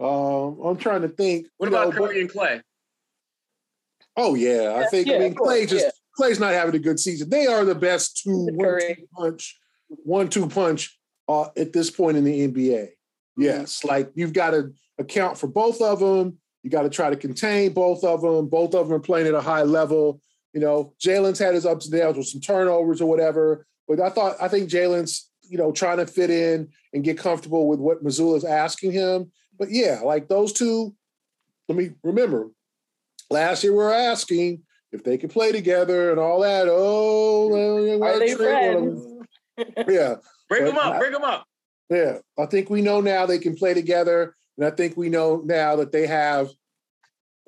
[0.01, 1.49] Um, I'm trying to think.
[1.57, 2.63] What about know, Curry and Klay?
[4.17, 5.91] Oh yeah, I think yeah, I mean Klay just yeah.
[6.19, 7.31] Klay's not having a good season.
[7.31, 9.58] They are the best two one two punch,
[9.89, 10.99] one two punch
[11.29, 12.85] uh, at this point in the NBA.
[12.85, 13.43] Mm-hmm.
[13.43, 13.89] Yes, mm-hmm.
[13.89, 16.39] like you've got to account for both of them.
[16.63, 18.49] You got to try to contain both of them.
[18.49, 20.21] Both of them are playing at a high level.
[20.53, 24.11] You know, Jaylen's had his ups and downs with some turnovers or whatever, but I
[24.11, 28.05] thought I think Jaylen's you know trying to fit in and get comfortable with what
[28.05, 29.31] Mazzulla's asking him.
[29.59, 30.95] But yeah, like those two.
[31.69, 32.51] Let me remember.
[33.31, 36.67] Last year we were asking if they could play together and all that.
[36.67, 39.18] Oh, are they friends?
[39.89, 40.17] yeah,
[40.49, 40.99] bring them up.
[40.99, 41.47] bring them up.
[41.91, 45.43] Yeah, I think we know now they can play together, and I think we know
[45.45, 46.49] now that they have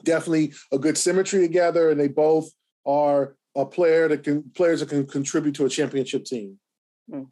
[0.04, 2.50] definitely a good symmetry together, and they both
[2.86, 6.58] are a player that can players that can contribute to a championship team.
[7.10, 7.24] Hmm.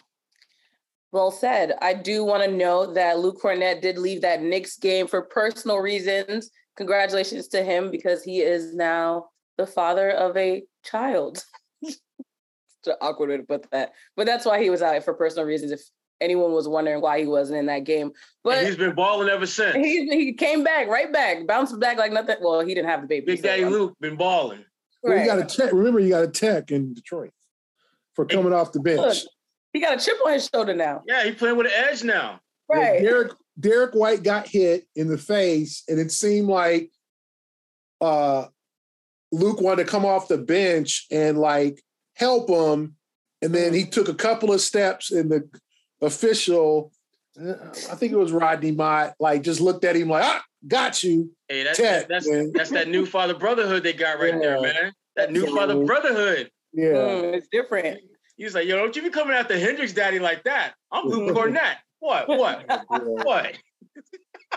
[1.10, 1.72] Well said.
[1.80, 5.78] I do want to note that Luke Kornet did leave that Knicks game for personal
[5.78, 6.50] reasons.
[6.76, 11.42] Congratulations to him because he is now the father of a child.
[12.80, 15.46] it's an awkward way to put that, but that's why he was out for personal
[15.46, 15.72] reasons.
[15.72, 15.80] If
[16.20, 18.12] anyone was wondering why he wasn't in that game,
[18.44, 19.76] but and he's been balling ever since.
[19.76, 22.36] He, he came back right back, bounced back like nothing.
[22.40, 23.26] Well, he didn't have the baby.
[23.26, 24.64] Big so Daddy Luke been balling.
[25.02, 25.22] Well, right.
[25.22, 25.72] you got a tech.
[25.72, 27.32] Remember, you got a tech in Detroit
[28.14, 29.00] for coming off the bench.
[29.00, 29.16] Look,
[29.72, 31.02] he got a chip on his shoulder now.
[31.06, 32.40] Yeah, he playing with an edge now.
[32.68, 33.02] Right.
[33.02, 33.32] Derek.
[33.60, 36.92] Derrick White got hit in the face, and it seemed like
[38.00, 38.46] uh,
[39.32, 41.82] Luke wanted to come off the bench and like
[42.18, 42.96] help him,
[43.40, 45.48] and then he took a couple of steps, and the
[46.02, 46.92] official,
[47.38, 51.31] I think it was Rodney Mott, like just looked at him like, ah, got you.
[51.48, 54.40] Hey, that's Tech, that's, that's that new father brotherhood they got right yeah.
[54.40, 54.92] there, man.
[55.16, 56.50] That new father brotherhood.
[56.72, 58.00] Yeah, mm, it's different.
[58.37, 60.74] He's like, yo, don't you be coming after Hendrix daddy like that.
[60.92, 61.76] I'm Luke Kornet.
[62.00, 62.28] What?
[62.28, 62.64] What?
[62.88, 63.57] what?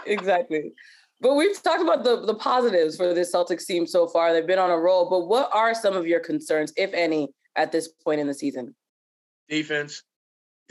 [0.05, 0.73] exactly.
[1.19, 4.33] But we've talked about the, the positives for this Celtics team so far.
[4.33, 5.09] They've been on a roll.
[5.09, 8.75] But what are some of your concerns, if any, at this point in the season?
[9.49, 10.03] Defense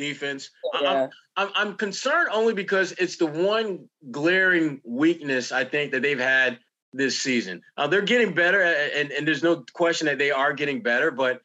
[0.01, 0.51] defense.
[0.81, 1.09] Yeah.
[1.37, 6.19] I'm, I'm, I'm concerned only because it's the one glaring weakness I think that they've
[6.19, 6.59] had
[6.93, 7.63] this season.
[7.77, 11.43] Uh, they're getting better, and, and there's no question that they are getting better, but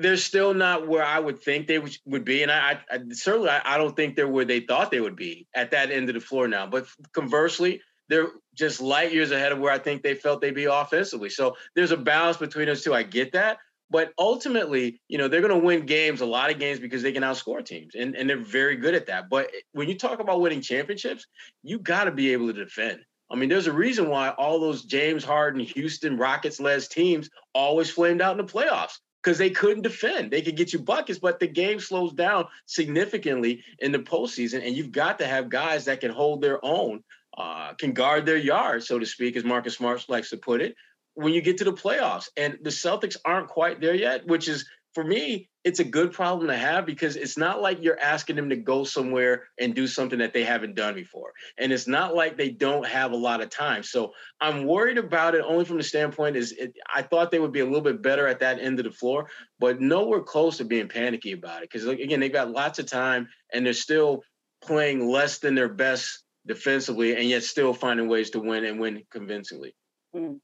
[0.00, 2.42] they're still not where I would think they would be.
[2.42, 5.70] And I, I certainly I don't think they're where they thought they would be at
[5.72, 6.66] that end of the floor now.
[6.66, 10.64] But conversely, they're just light years ahead of where I think they felt they'd be
[10.64, 11.30] offensively.
[11.30, 12.94] So there's a balance between those two.
[12.94, 13.58] I get that.
[13.90, 17.12] But ultimately, you know, they're going to win games, a lot of games, because they
[17.12, 19.28] can outscore teams, and, and they're very good at that.
[19.28, 21.26] But when you talk about winning championships,
[21.62, 23.00] you got to be able to defend.
[23.30, 27.90] I mean, there's a reason why all those James Harden, Houston Rockets led teams always
[27.90, 30.30] flamed out in the playoffs because they couldn't defend.
[30.30, 34.76] They could get you buckets, but the game slows down significantly in the postseason, and
[34.76, 37.02] you've got to have guys that can hold their own,
[37.36, 40.76] uh, can guard their yard, so to speak, as Marcus Smart likes to put it,
[41.14, 42.28] when you get to the playoffs.
[42.36, 46.46] And the Celtics aren't quite there yet, which is for me, it's a good problem
[46.46, 50.20] to have because it's not like you're asking them to go somewhere and do something
[50.20, 51.32] that they haven't done before.
[51.58, 53.82] And it's not like they don't have a lot of time.
[53.82, 57.52] So I'm worried about it only from the standpoint is it, I thought they would
[57.52, 60.64] be a little bit better at that end of the floor, but nowhere close to
[60.64, 61.70] being panicky about it.
[61.72, 64.22] Because again, they've got lots of time and they're still
[64.62, 69.02] playing less than their best defensively and yet still finding ways to win and win
[69.10, 69.74] convincingly.
[70.14, 70.38] Mm.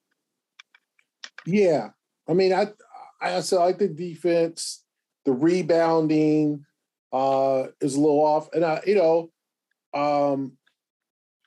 [1.46, 1.90] Yeah.
[2.28, 2.68] I mean, I
[3.20, 4.84] I so I like the defense,
[5.24, 6.64] the rebounding
[7.12, 8.48] uh is a little off.
[8.52, 9.30] And I, you know,
[9.92, 10.52] um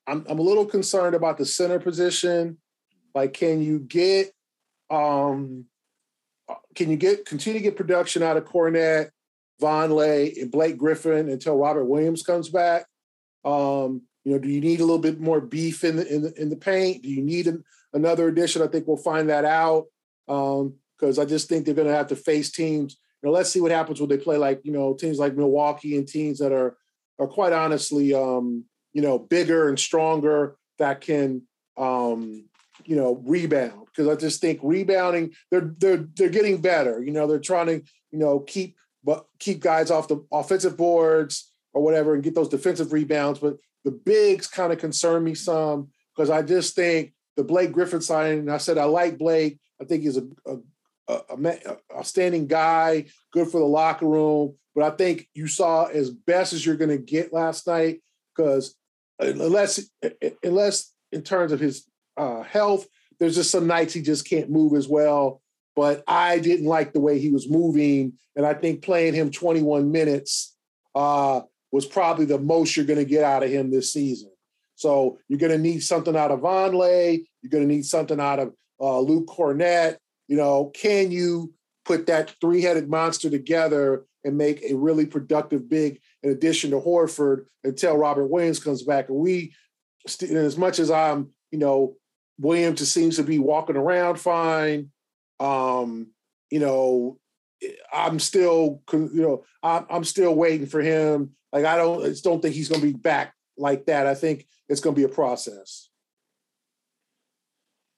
[0.08, 2.58] I'm I'm a little concerned about the center position.
[3.15, 4.32] Like, can you get
[4.89, 5.65] um
[6.75, 9.10] can you get continue to get production out of Kornet,
[9.62, 12.86] Vonleh, and Blake Griffin until Robert Williams comes back?
[13.45, 16.41] Um, you know, do you need a little bit more beef in the in the,
[16.41, 17.03] in the paint?
[17.03, 18.62] Do you need an, another addition?
[18.62, 19.86] I think we'll find that out
[20.27, 22.97] because um, I just think they're going to have to face teams.
[23.21, 25.97] You know, let's see what happens when they play like you know teams like Milwaukee
[25.97, 26.77] and teams that are
[27.19, 31.43] are quite honestly um, you know bigger and stronger that can
[31.77, 32.45] um,
[32.86, 37.03] you know rebound because I just think rebounding they're they're they're getting better.
[37.03, 37.75] You know, they're trying to
[38.12, 42.49] you know keep but keep guys off the offensive boards or whatever and get those
[42.49, 43.39] defensive rebounds.
[43.39, 48.01] But the bigs kind of concern me some because I just think the Blake Griffin
[48.01, 48.49] signing.
[48.49, 49.59] I said I like Blake.
[49.81, 50.57] I think he's a, a,
[51.07, 54.55] a, a standing guy, good for the locker room.
[54.75, 58.01] But I think you saw as best as you're going to get last night
[58.35, 58.75] because
[59.19, 59.89] unless
[60.43, 62.87] unless in terms of his uh, health,
[63.19, 65.41] there's just some nights he just can't move as well.
[65.75, 69.91] But I didn't like the way he was moving, and I think playing him 21
[69.91, 70.55] minutes
[70.93, 71.41] uh,
[71.71, 74.32] was probably the most you're going to get out of him this season.
[74.83, 77.25] So you're going to need something out of Vonleh.
[77.41, 79.95] You're going to need something out of uh, Luke Kornet.
[80.27, 81.53] You know, can you
[81.85, 87.45] put that three-headed monster together and make a really productive big in addition to Horford
[87.63, 89.07] until Robert Williams comes back?
[89.07, 89.53] And we,
[90.05, 91.95] as much as I'm, you know,
[92.37, 94.91] Williams just seems to be walking around fine.
[95.39, 96.07] Um,
[96.51, 97.19] you know,
[97.93, 101.37] I'm still, you know, I'm, I'm still waiting for him.
[101.53, 104.07] Like I don't, I just don't think he's going to be back like that.
[104.07, 105.89] I think it's going to be a process.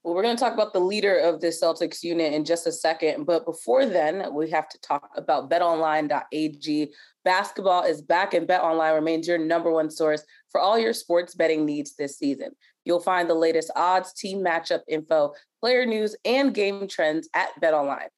[0.05, 2.71] Well, we're going to talk about the leader of the Celtics unit in just a
[2.71, 3.25] second.
[3.25, 6.93] But before then, we have to talk about betonline.ag.
[7.23, 11.65] Basketball is back, and betonline remains your number one source for all your sports betting
[11.65, 12.51] needs this season.
[12.83, 18.09] You'll find the latest odds, team matchup info, player news, and game trends at betonline.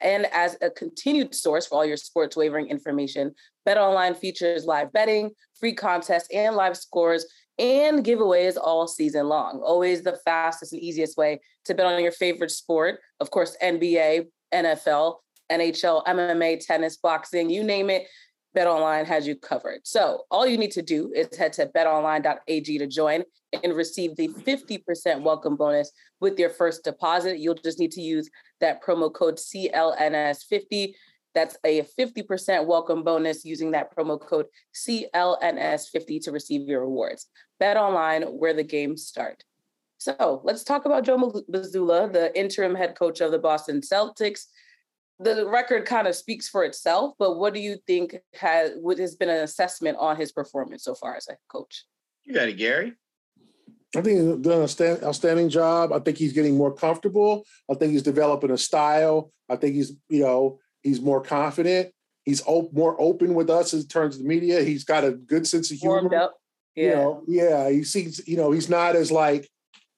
[0.00, 3.34] And as a continued source for all your sports wagering information,
[3.66, 7.26] BetOnline features live betting, free contests, and live scores
[7.58, 9.60] and giveaways all season long.
[9.64, 13.00] Always the fastest and easiest way to bet on your favorite sport.
[13.20, 15.16] Of course, NBA, NFL,
[15.50, 18.06] NHL, MMA, tennis, boxing, you name it.
[18.56, 19.80] BetOnline has you covered.
[19.84, 23.22] So all you need to do is head to betonline.ag to join
[23.62, 27.38] and receive the 50% welcome bonus with your first deposit.
[27.38, 30.94] You'll just need to use that promo code CLNS50.
[31.34, 37.26] That's a 50% welcome bonus using that promo code CLNS50 to receive your rewards.
[37.60, 39.44] Bet online where the games start.
[39.98, 44.46] So let's talk about Joe Mazzulla, the interim head coach of the Boston Celtics.
[45.18, 49.14] The record kind of speaks for itself, but what do you think has what has
[49.16, 51.84] been an assessment on his performance so far as a coach?
[52.24, 52.92] You got it, Gary.
[53.96, 55.92] I think he's done an outstanding job.
[55.92, 57.46] I think he's getting more comfortable.
[57.70, 59.32] I think he's developing a style.
[59.48, 61.92] I think he's, you know, he's more confident.
[62.24, 64.62] He's op- more open with us in terms of the media.
[64.62, 66.00] He's got a good sense of humor.
[66.00, 66.34] Warmed up.
[66.74, 66.84] Yeah.
[66.84, 67.70] You know, yeah.
[67.70, 69.48] He seems, you know, he's not as like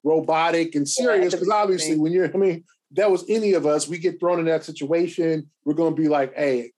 [0.03, 3.87] robotic and serious because yeah, obviously when you're, I mean, that was any of us,
[3.87, 6.71] we get thrown in that situation, we're going to be like, hey,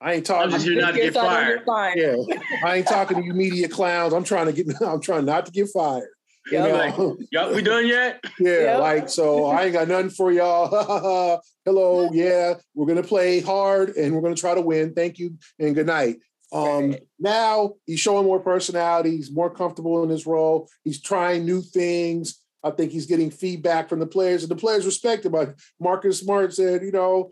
[0.00, 0.58] I ain't talking.
[0.58, 1.62] to you not to get fired.
[1.96, 2.16] Yeah,
[2.64, 4.14] I ain't talking to you media clowns.
[4.14, 4.80] I'm trying to get.
[4.82, 6.08] I'm trying not to get fired.
[6.50, 6.94] Yeah, like,
[7.30, 8.24] y'all, we done yet?
[8.40, 8.80] Yeah, yep.
[8.80, 9.46] like so.
[9.46, 11.42] I ain't got nothing for y'all.
[11.66, 14.94] Hello, yeah, we're gonna play hard and we're gonna try to win.
[14.94, 16.16] Thank you and good night.
[16.52, 17.02] Um, right.
[17.18, 19.16] Now he's showing more personality.
[19.16, 20.68] He's more comfortable in his role.
[20.82, 22.39] He's trying new things.
[22.62, 25.32] I think he's getting feedback from the players, and the players respect him.
[25.32, 27.30] Like Marcus Smart said, you know,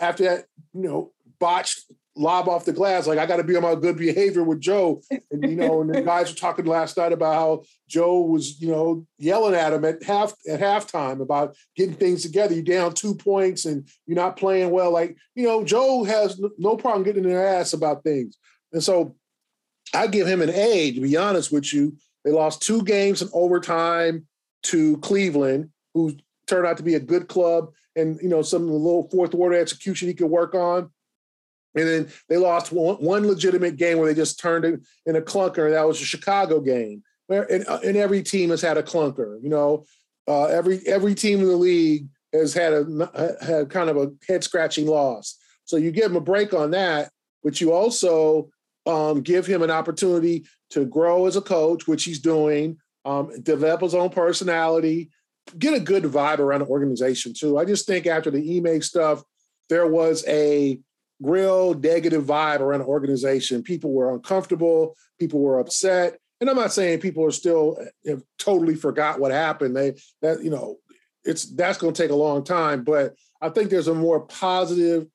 [0.00, 1.84] after that, you know, botched
[2.16, 3.06] lob off the glass.
[3.06, 5.02] Like I got to be on my good behavior with Joe.
[5.30, 8.68] And you know, and the guys were talking last night about how Joe was, you
[8.68, 12.54] know, yelling at him at half at halftime about getting things together.
[12.54, 14.90] You're down two points and you're not playing well.
[14.90, 18.36] Like you know, Joe has no problem getting in their ass about things.
[18.72, 19.14] And so
[19.94, 20.92] I give him an A.
[20.92, 24.26] To be honest with you, they lost two games in overtime
[24.64, 26.16] to Cleveland, who
[26.46, 27.72] turned out to be a good club.
[27.94, 30.90] And you know, some of the little fourth order execution he could work on
[31.76, 35.20] and then they lost one, one legitimate game where they just turned it in a
[35.20, 35.70] clunker.
[35.70, 37.04] That was a Chicago game.
[37.26, 39.40] Where and, uh, and every team has had a clunker.
[39.42, 39.84] You know,
[40.26, 44.42] uh, every every team in the league has had a had kind of a head
[44.42, 45.36] scratching loss.
[45.64, 47.10] So you give him a break on that,
[47.44, 48.48] but you also
[48.86, 52.78] um, give him an opportunity to grow as a coach, which he's doing.
[53.06, 55.10] Um, develop his own personality,
[55.56, 57.56] get a good vibe around the organization too.
[57.56, 59.22] I just think after the email stuff,
[59.68, 60.80] there was a
[61.20, 63.62] real negative vibe around the organization.
[63.62, 64.96] People were uncomfortable.
[65.18, 66.18] People were upset.
[66.40, 69.76] And I'm not saying people are still have totally forgot what happened.
[69.76, 70.76] They that you know
[71.24, 72.84] it's that's going to take a long time.
[72.84, 75.06] But I think there's a more positive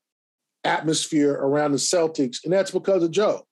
[0.64, 3.46] atmosphere around the Celtics, and that's because of Joe.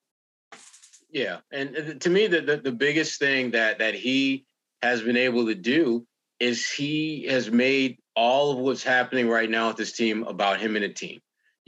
[1.11, 4.45] Yeah, and to me, the, the, the biggest thing that that he
[4.81, 6.05] has been able to do
[6.39, 10.75] is he has made all of what's happening right now with this team about him
[10.75, 11.19] and the team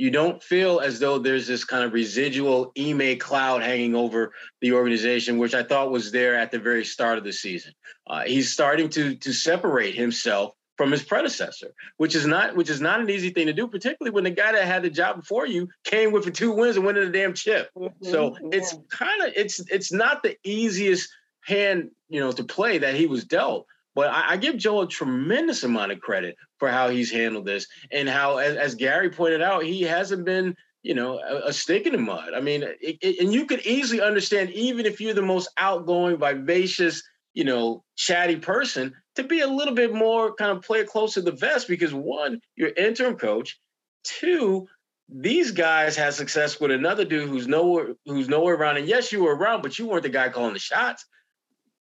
[0.01, 4.73] you don't feel as though there's this kind of residual Ime cloud hanging over the
[4.73, 7.73] organization, which I thought was there at the very start of the season.
[8.07, 12.81] Uh, he's starting to to separate himself from his predecessor, which is not which is
[12.81, 15.45] not an easy thing to do, particularly when the guy that had the job before
[15.45, 17.69] you came with the two wins and winning the damn chip.
[17.77, 18.03] Mm-hmm.
[18.03, 21.07] So it's kind of it's it's not the easiest
[21.45, 23.67] hand you know to play that he was dealt.
[23.93, 27.67] But I, I, give Joe a tremendous amount of credit for how he's handled this
[27.91, 31.85] and how, as, as Gary pointed out, he hasn't been, you know, a, a stick
[31.85, 32.33] in the mud.
[32.33, 36.17] I mean, it, it, and you could easily understand, even if you're the most outgoing,
[36.17, 41.15] vivacious, you know, chatty person, to be a little bit more kind of play close
[41.15, 43.59] to the vest because one, you're interim coach.
[44.03, 44.67] Two,
[45.09, 48.77] these guys had success with another dude who's nowhere who's nowhere around.
[48.77, 51.05] And yes, you were around, but you weren't the guy calling the shots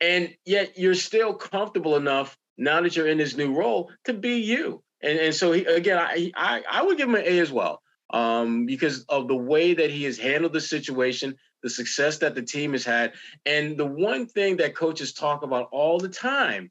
[0.00, 4.40] and yet you're still comfortable enough now that you're in this new role to be
[4.40, 4.82] you.
[5.02, 7.82] And and so he, again, I, I I would give him an A as well
[8.10, 12.42] um, because of the way that he has handled the situation, the success that the
[12.42, 13.12] team has had,
[13.46, 16.70] and the one thing that coaches talk about all the time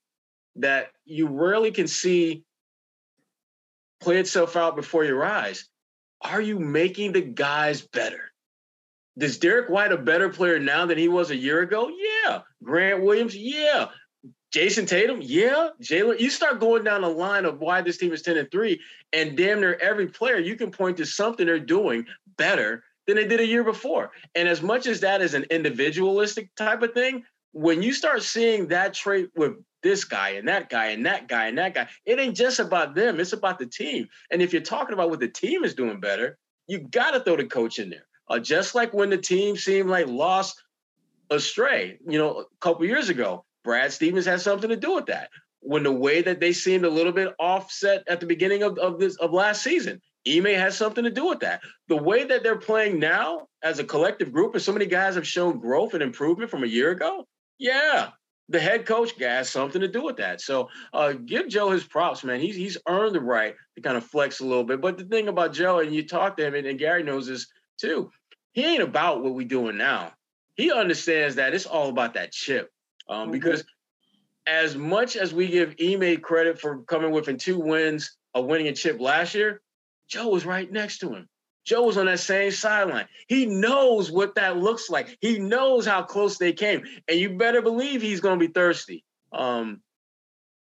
[0.57, 2.43] that you rarely can see
[3.99, 5.65] play itself out before your eyes.
[6.21, 8.31] Are you making the guys better?
[9.17, 11.89] Is Derrick White a better player now than he was a year ago?
[11.89, 12.41] Yeah.
[12.63, 13.35] Grant Williams?
[13.35, 13.87] Yeah.
[14.53, 15.19] Jayson Tatum?
[15.21, 15.69] Yeah.
[15.81, 18.79] Jaylen, you start going down the line of why this team is 10 and 3,
[19.13, 22.05] and damn near every player, you can point to something they're doing
[22.37, 24.11] better than they did a year before.
[24.35, 28.67] And as much as that is an individualistic type of thing, when you start seeing
[28.67, 32.19] that trait with this guy and that guy and that guy and that guy, it
[32.19, 34.07] ain't just about them, it's about the team.
[34.31, 37.37] And if you're talking about what the team is doing better, you got to throw
[37.37, 38.05] the coach in there.
[38.29, 40.61] Uh, just like when the team seemed like lost
[41.29, 45.29] astray, you know, a couple years ago, Brad Stevens had something to do with that.
[45.61, 48.99] When the way that they seemed a little bit offset at the beginning of, of
[48.99, 51.61] this of last season, Ime has something to do with that.
[51.87, 55.27] The way that they're playing now as a collective group, and so many guys have
[55.27, 57.25] shown growth and improvement from a year ago.
[57.59, 58.09] Yeah,
[58.49, 60.41] the head coach has something to do with that.
[60.41, 62.39] So uh, give Joe his props, man.
[62.39, 64.81] He's he's earned the right to kind of flex a little bit.
[64.81, 67.47] But the thing about Joe, and you talk to him, and, and Gary knows this
[67.77, 68.11] too
[68.57, 70.13] he ain't about what we're doing now.
[70.55, 72.71] He understands that it's all about that chip.
[73.07, 73.33] Um, mm-hmm.
[73.33, 73.63] Because
[74.47, 78.73] as much as we give Ime credit for coming within two wins of winning a
[78.73, 79.61] chip last year,
[80.09, 81.29] Joe was right next to him.
[81.67, 83.07] Joe was on that same sideline.
[83.27, 85.17] He knows what that looks like.
[85.19, 86.83] He knows how close they came.
[87.09, 89.03] And you better believe he's going to be thirsty
[89.33, 89.81] um,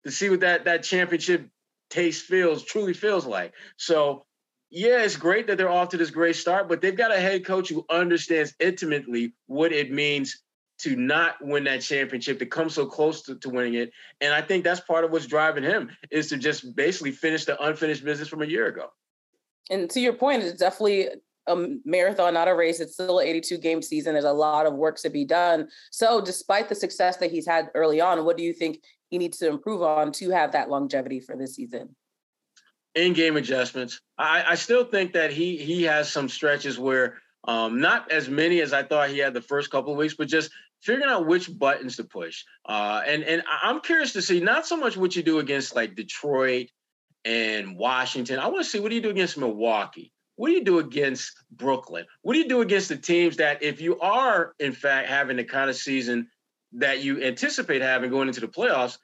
[0.05, 1.49] to see what that, that championship
[1.89, 3.53] taste feels, truly feels like.
[3.75, 4.25] So
[4.69, 7.43] yeah, it's great that they're off to this great start, but they've got a head
[7.43, 10.43] coach who understands intimately what it means
[10.79, 13.91] to not win that championship, to come so close to, to winning it.
[14.21, 17.59] And I think that's part of what's driving him is to just basically finish the
[17.63, 18.89] unfinished business from a year ago.
[19.69, 21.09] And to your point, it's definitely
[21.47, 22.79] a marathon, not a race.
[22.79, 24.13] It's still an 82 game season.
[24.13, 25.67] There's a lot of work to be done.
[25.91, 29.37] So, despite the success that he's had early on, what do you think he needs
[29.39, 31.95] to improve on to have that longevity for this season?
[32.95, 33.99] in-game adjustments.
[34.19, 38.61] I, I still think that he he has some stretches where Um, not as many
[38.61, 40.49] as I thought he had the first couple of weeks, but just
[40.81, 42.45] figuring out which buttons to push.
[42.65, 45.95] Uh, and and I'm curious to see not so much what you do against like
[45.95, 46.69] Detroit
[47.25, 48.39] and Washington.
[48.39, 50.11] I want to see what do you do against Milwaukee.
[50.35, 52.05] What do you do against Brooklyn?
[52.21, 55.43] What do you do against the teams that, if you are in fact having the
[55.43, 56.27] kind of season
[56.73, 58.97] that you anticipate having going into the playoffs,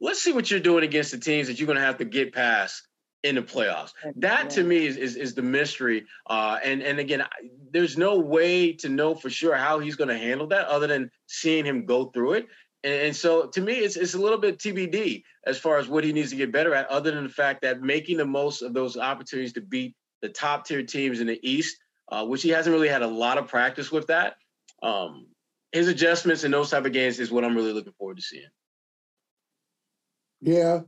[0.00, 2.32] let's see what you're doing against the teams that you're going to have to get
[2.32, 2.86] past
[3.24, 3.92] in the playoffs.
[4.16, 6.06] That to me is is, is the mystery.
[6.28, 7.24] Uh, and and again,
[7.72, 11.10] there's no way to know for sure how he's going to handle that other than
[11.26, 12.46] seeing him go through it.
[12.88, 16.04] And, and, so to me, it's it's a little bit TBD as far as what
[16.04, 18.72] he needs to get better at, other than the fact that making the most of
[18.72, 21.76] those opportunities to beat the top tier teams in the East,
[22.10, 24.36] uh, which he hasn't really had a lot of practice with that.
[24.82, 25.26] Um,
[25.70, 28.48] his adjustments in those type of games is what I'm really looking forward to seeing.
[30.40, 30.80] Yeah.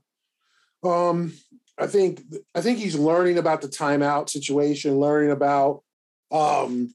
[0.83, 1.35] Um,
[1.79, 2.23] I think
[2.55, 5.83] I think he's learning about the timeout situation, learning about
[6.31, 6.95] um,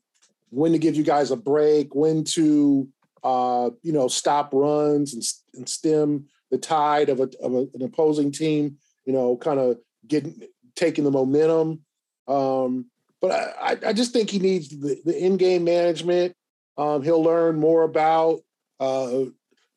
[0.50, 2.88] when to give you guys a break, when to
[3.26, 5.24] uh, you know stop runs and,
[5.56, 8.78] and stem the tide of, a, of a, an opposing team.
[9.06, 10.44] You know, kind of getting
[10.76, 11.82] taking the momentum.
[12.28, 12.86] Um,
[13.22, 16.36] but I, I just think he needs the, the in-game management.
[16.78, 18.42] Um, he'll learn more about.
[18.80, 19.26] Uh,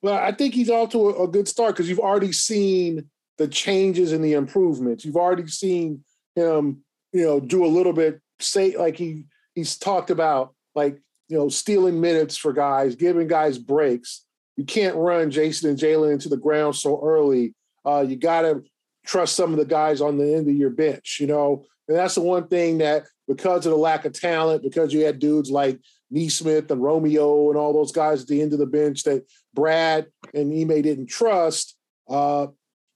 [0.02, 3.48] but I think he's off to a, a good start because you've already seen the
[3.48, 5.04] changes and the improvements.
[5.04, 8.20] You've already seen him, you know, do a little bit.
[8.40, 9.24] Say like he
[9.54, 14.24] he's talked about like you know stealing minutes for guys, giving guys breaks.
[14.56, 17.54] You can't run Jayson and Jaylen into the ground so early.
[17.86, 18.64] Uh, you got to
[19.06, 21.18] trust some of the guys on the end of your bench.
[21.20, 24.92] You know, and that's the one thing that because of the lack of talent, because
[24.92, 25.78] you had dudes like
[26.10, 29.24] Nesmith and Romeo and all those guys at the end of the bench that
[29.54, 31.76] Brad and Ime didn't trust,
[32.08, 32.46] uh,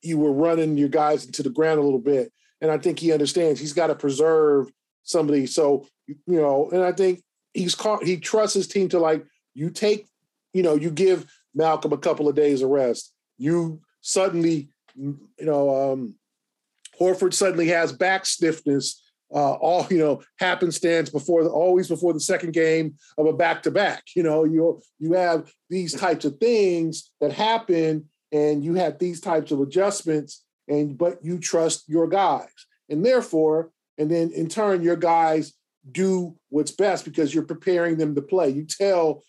[0.02, 2.32] you were running your guys into the ground a little bit.
[2.60, 4.70] And I think he understands he's got to preserve
[5.02, 5.46] somebody.
[5.46, 7.22] So, you know, and I think
[7.54, 9.24] he's caught, he trusts his team to like,
[9.54, 10.06] you take,
[10.52, 13.12] you know, you give Malcolm a couple of days of rest.
[13.38, 16.14] You suddenly, you know, um,
[17.00, 19.00] Horford suddenly has back stiffness.
[19.34, 23.62] Uh, all you know happenstance before the, always before the second game of a back
[23.62, 24.02] to back.
[24.14, 29.22] You know you you have these types of things that happen and you have these
[29.22, 32.50] types of adjustments and but you trust your guys
[32.90, 35.54] and therefore and then in turn your guys
[35.90, 39.22] do what's best because you're preparing them to play you tell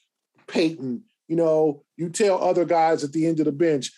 [0.48, 3.92] Payton, you know you tell other guys at the end of the bench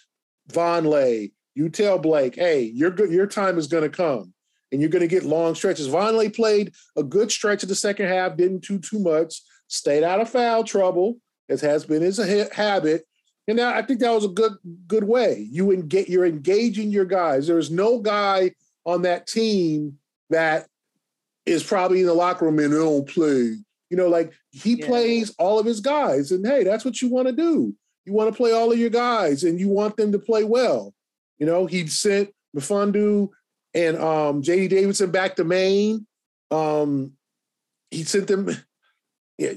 [0.52, 4.34] vonleh you tell blake hey your good your time is going to come
[4.72, 8.08] and you're going to get long stretches vonleh played a good stretch of the second
[8.08, 11.18] half didn't do too much stayed out of foul trouble
[11.50, 12.18] as has been his
[12.54, 13.06] habit
[13.48, 14.54] and I think that was a good
[14.88, 15.48] good way.
[15.52, 17.48] You engage, you're engaging your guys.
[17.48, 18.52] There's no guy
[18.86, 20.00] on that team
[20.30, 20.68] that
[21.46, 23.56] is probably in the locker room and they don't play.
[23.90, 24.88] You know, like he yeah.
[24.88, 27.74] plays all of his guys, and hey, that's what you want to do.
[28.06, 30.94] You want to play all of your guys, and you want them to play well.
[31.38, 33.30] You know, he sent Mfiondu
[33.74, 34.70] and um, J.D.
[34.70, 36.08] Davidson back to Maine.
[36.52, 37.14] Um,
[37.92, 38.50] he sent them.
[39.38, 39.52] Yeah,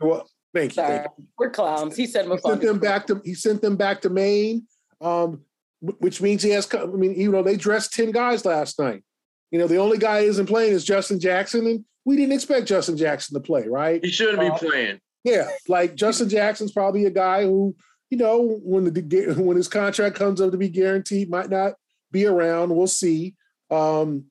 [0.00, 0.82] well, Thank you.
[0.82, 1.24] Thank you.
[1.38, 1.96] We're clowns.
[1.96, 4.66] He said he sent them back to he sent them back to Maine,
[5.00, 5.42] um,
[5.80, 6.66] which means he has.
[6.74, 9.02] I mean, you know, they dressed ten guys last night.
[9.50, 12.96] You know, the only guy isn't playing is Justin Jackson, and we didn't expect Justin
[12.96, 14.04] Jackson to play, right?
[14.04, 15.00] He shouldn't uh, be playing.
[15.24, 17.74] Yeah, like Justin Jackson's probably a guy who,
[18.10, 21.74] you know, when the when his contract comes up to be guaranteed, might not
[22.12, 22.74] be around.
[22.74, 23.34] We'll see.
[23.70, 24.26] Um,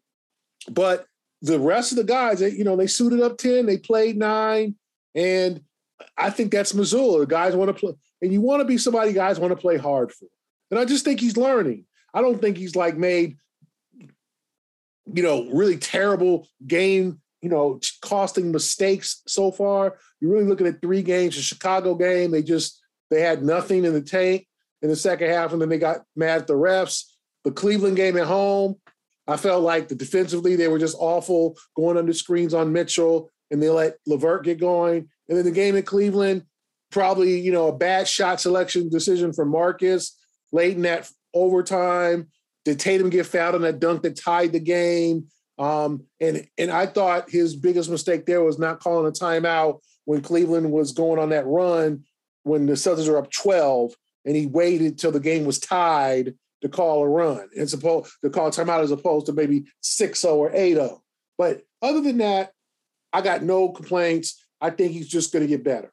[0.69, 1.05] but
[1.41, 4.75] the rest of the guys, they, you know, they suited up ten, they played nine,
[5.13, 5.61] and
[6.17, 7.19] I think that's Mazzulla.
[7.19, 9.77] The guys want to play, and you want to be somebody guys want to play
[9.77, 10.27] hard for.
[10.71, 11.85] And I just think he's learning.
[12.13, 13.37] I don't think he's like made,
[15.13, 19.97] you know, really terrible game, you know, costing mistakes so far.
[20.19, 21.35] You're really looking at three games.
[21.35, 22.81] The Chicago game, they just
[23.11, 24.47] they had nothing in the tank
[24.81, 27.03] in the second half, and then they got mad at the refs.
[27.43, 28.75] The Cleveland game at home,
[29.27, 33.61] I felt like the defensively they were just awful, going under screens on Mitchell, and
[33.61, 35.09] they let LeVert get going.
[35.29, 36.43] And then the game in Cleveland,
[36.91, 40.17] probably, you know, a bad shot selection decision for Marcus
[40.51, 42.29] late in that overtime.
[42.65, 45.27] Did Tatum get fouled on that dunk that tied the game?
[45.57, 50.21] Um, and and I thought his biggest mistake there was not calling a timeout when
[50.21, 52.03] Cleveland was going on that run
[52.43, 53.93] when the Celtics were up 12,
[54.25, 58.29] and he waited till the game was tied to call a run and supposed to
[58.29, 60.99] call a timeout as opposed to maybe 6-0 or 8-0.
[61.37, 62.51] But other than that,
[63.11, 64.45] I got no complaints.
[64.61, 65.91] I think he's just going to get better.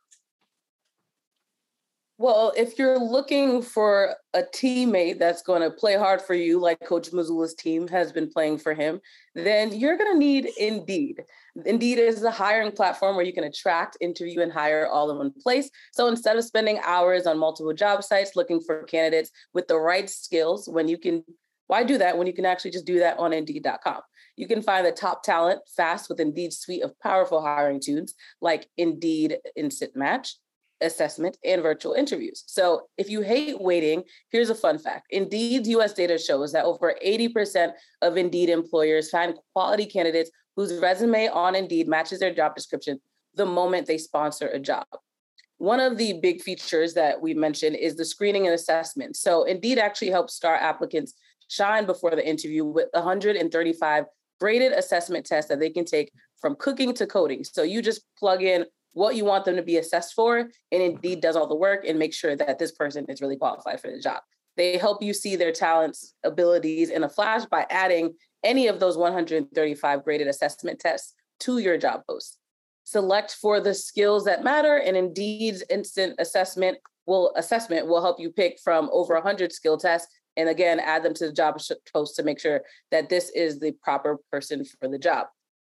[2.22, 6.78] Well, if you're looking for a teammate that's going to play hard for you, like
[6.78, 9.00] Coach Mazzulla's team has been playing for him,
[9.34, 11.24] then you're going to need Indeed.
[11.66, 15.32] Indeed is a hiring platform where you can attract, interview, and hire all in one
[15.42, 15.68] place.
[15.90, 20.08] So instead of spending hours on multiple job sites looking for candidates with the right
[20.08, 21.24] skills, when you can,
[21.66, 24.00] why do that when you can actually just do that on Indeed.com?
[24.36, 28.68] You can find the top talent fast with Indeed's suite of powerful hiring tools like
[28.76, 30.36] Indeed Instant Match
[30.82, 32.44] assessment and virtual interviews.
[32.46, 35.06] So if you hate waiting, here's a fun fact.
[35.10, 37.72] Indeed's US data shows that over 80%
[38.02, 43.00] of Indeed employers find quality candidates whose resume on Indeed matches their job description
[43.34, 44.84] the moment they sponsor a job.
[45.58, 49.16] One of the big features that we mentioned is the screening and assessment.
[49.16, 51.14] So Indeed actually helps star applicants
[51.48, 54.04] shine before the interview with 135
[54.40, 56.10] graded assessment tests that they can take
[56.40, 57.44] from cooking to coding.
[57.44, 61.20] So you just plug in what you want them to be assessed for, and Indeed
[61.20, 64.00] does all the work and make sure that this person is really qualified for the
[64.00, 64.22] job.
[64.56, 68.14] They help you see their talents, abilities in a flash by adding
[68.44, 72.38] any of those 135 graded assessment tests to your job post.
[72.84, 78.30] Select for the skills that matter, and Indeed's instant assessment will assessment will help you
[78.30, 81.60] pick from over 100 skill tests and again add them to the job
[81.92, 85.26] post to make sure that this is the proper person for the job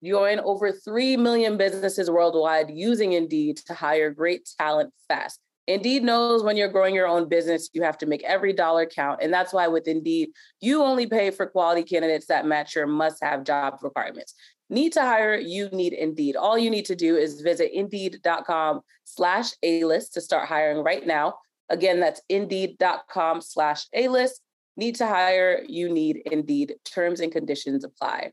[0.05, 5.41] join over 3 million businesses worldwide using Indeed to hire great talent fast.
[5.67, 9.21] Indeed knows when you're growing your own business, you have to make every dollar count.
[9.23, 10.31] And that's why with Indeed,
[10.61, 14.35] you only pay for quality candidates that match your must have job requirements.
[14.69, 16.37] Need to hire, you need Indeed.
[16.37, 21.07] All you need to do is visit indeed.com slash A list to start hiring right
[21.07, 21.35] now.
[21.69, 24.41] Again, that's indeed.com slash A list.
[24.77, 26.75] Need to hire, you need Indeed.
[26.85, 28.33] Terms and conditions apply.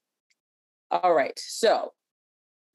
[0.92, 1.38] All right.
[1.38, 1.92] So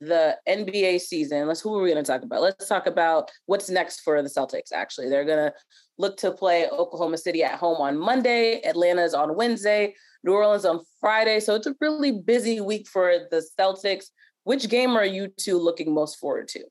[0.01, 2.43] the NBA season, let's who are we going to talk about?
[2.43, 5.09] Let's talk about what's next for the Celtics actually.
[5.09, 5.55] They're going to
[5.99, 9.95] look to play Oklahoma City at home on Monday, Atlanta's on Wednesday,
[10.25, 11.41] New Orleans on Friday.
[11.41, 14.07] So it's a really busy week for the Celtics.
[14.45, 16.65] Which game are you two looking most forward to?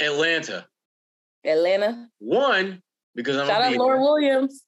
[0.00, 0.66] Atlanta.
[1.44, 2.08] Atlanta.
[2.18, 2.82] One
[3.14, 4.63] because I'm shout out Lauren Williams.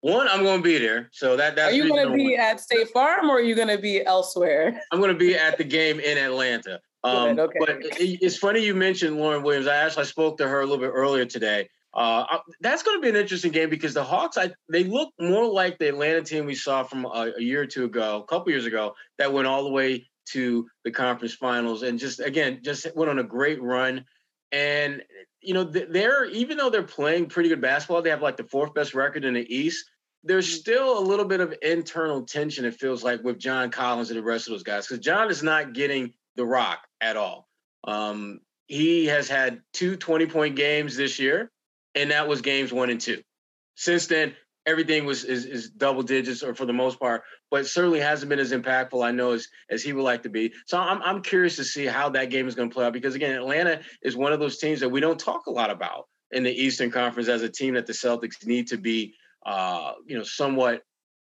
[0.00, 1.08] One, I'm going to be there.
[1.12, 1.72] So that that's.
[1.72, 4.80] Are you going to be at State Farm or are you going to be elsewhere?
[4.92, 6.80] I'm going to be at the game in Atlanta.
[7.04, 7.58] Um, okay.
[7.58, 9.66] But it, it's funny you mentioned Lauren Williams.
[9.66, 11.68] I actually spoke to her a little bit earlier today.
[11.92, 15.46] Uh, that's going to be an interesting game because the Hawks, I, they look more
[15.46, 18.50] like the Atlanta team we saw from a, a year or two ago, a couple
[18.50, 22.86] years ago, that went all the way to the conference finals and just again just
[22.96, 24.04] went on a great run.
[24.50, 25.02] And
[25.44, 28.74] you know they're even though they're playing pretty good basketball, they have like the fourth
[28.74, 29.84] best record in the East
[30.24, 30.58] there's mm.
[30.58, 34.22] still a little bit of internal tension, it feels like, with John Collins and the
[34.22, 37.48] rest of those guys, because John is not getting the rock at all.
[37.84, 41.50] Um, he has had two 20 point games this year,
[41.94, 43.22] and that was games one and two.
[43.76, 44.34] Since then,
[44.66, 47.22] everything was is, is double digits or for the most part,
[47.54, 50.52] but certainly hasn't been as impactful, I know, as, as he would like to be.
[50.66, 53.14] So I'm, I'm curious to see how that game is going to play out because,
[53.14, 56.42] again, Atlanta is one of those teams that we don't talk a lot about in
[56.42, 59.14] the Eastern Conference as a team that the Celtics need to be
[59.46, 60.82] uh, you know, somewhat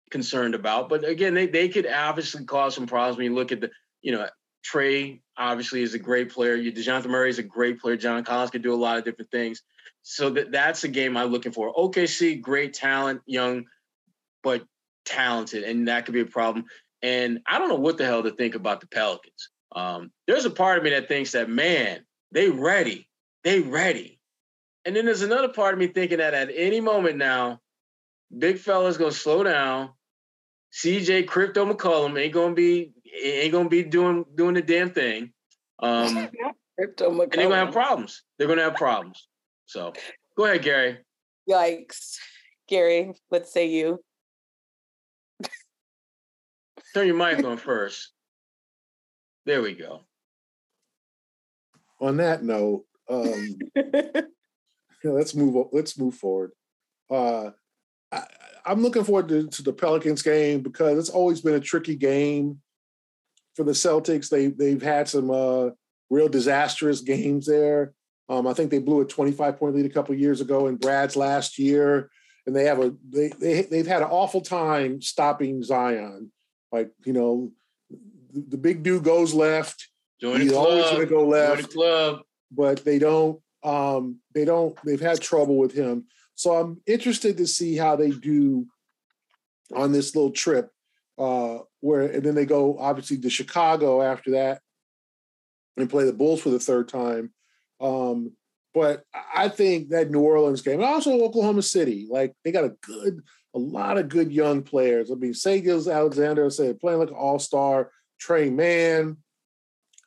[0.09, 0.87] concerned about.
[0.87, 4.13] But again, they, they could obviously cause some problems when you look at the, you
[4.13, 4.25] know,
[4.63, 6.57] Trey obviously is a great player.
[6.57, 7.97] DeJounte Murray is a great player.
[7.97, 9.63] John Collins can do a lot of different things.
[10.01, 11.73] So that that's a game I'm looking for.
[11.73, 13.65] OKC, great talent, young,
[14.43, 14.63] but
[15.05, 16.65] talented, and that could be a problem.
[17.01, 19.49] And I don't know what the hell to think about the Pelicans.
[19.75, 23.07] Um, there's a part of me that thinks that man, they ready,
[23.43, 24.19] they ready.
[24.85, 27.59] And then there's another part of me thinking that at any moment now,
[28.35, 29.91] big fella's gonna slow down.
[30.73, 32.93] CJ Crypto McCollum ain't gonna be
[33.23, 35.31] ain't gonna be doing doing the damn thing.
[35.79, 36.29] Um,
[36.77, 37.23] Crypto McCollum.
[37.23, 38.23] And they're gonna have problems.
[38.37, 39.27] They're gonna have problems.
[39.65, 39.93] So
[40.37, 40.97] go ahead, Gary.
[41.49, 42.17] Yikes,
[42.67, 43.13] Gary.
[43.29, 43.99] What say you?
[46.95, 48.13] Turn your mic on first.
[49.45, 50.03] There we go.
[51.99, 53.57] On that note, um,
[55.03, 55.67] let's move.
[55.73, 56.51] Let's move forward.
[57.11, 57.49] Uh,
[58.13, 58.23] I,
[58.65, 62.61] am looking forward to, to, the Pelicans game because it's always been a tricky game
[63.55, 64.29] for the Celtics.
[64.29, 65.71] They they've had some uh,
[66.09, 67.93] real disastrous games there.
[68.29, 71.17] Um, I think they blew a 25 point lead a couple years ago in Brad's
[71.17, 72.09] last year,
[72.47, 76.31] and they have a they they they've had an awful time stopping Zion.
[76.75, 77.51] Like you know,
[78.33, 79.89] the, the big dude goes left.
[80.21, 81.61] Join He's always going to go left.
[81.61, 82.21] Join the club.
[82.51, 83.41] But they don't.
[83.63, 84.77] Um, they don't.
[84.85, 86.05] They've had trouble with him.
[86.35, 88.65] So I'm interested to see how they do
[89.73, 90.69] on this little trip.
[91.17, 94.59] Uh, where and then they go obviously to Chicago after that
[95.77, 97.31] and play the Bulls for the third time.
[97.79, 98.35] Um,
[98.73, 102.75] But I think that New Orleans game, and also Oklahoma City, like they got a
[102.81, 103.21] good,
[103.55, 105.09] a lot of good young players.
[105.09, 107.89] I mean, Shai Gilgeous-Alexander said playing like an all-star,
[108.19, 109.17] Tre Mann,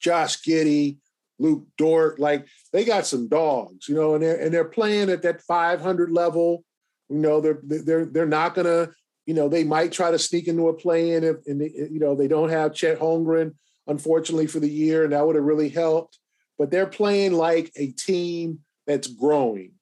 [0.01, 0.99] Josh Giddey,
[1.38, 5.22] Lu Dort, like they got some dogs, you know, and they're and they're playing at
[5.22, 6.64] that 500 level.
[7.09, 8.90] You know, they're they're they're not gonna,
[9.24, 12.01] you know, they might try to sneak into a play in if and they, you
[12.01, 13.55] know they don't have Chet Holmgren,
[13.86, 16.18] unfortunately for the year, and that would have really helped.
[16.59, 19.72] But they're playing like a team that's growing.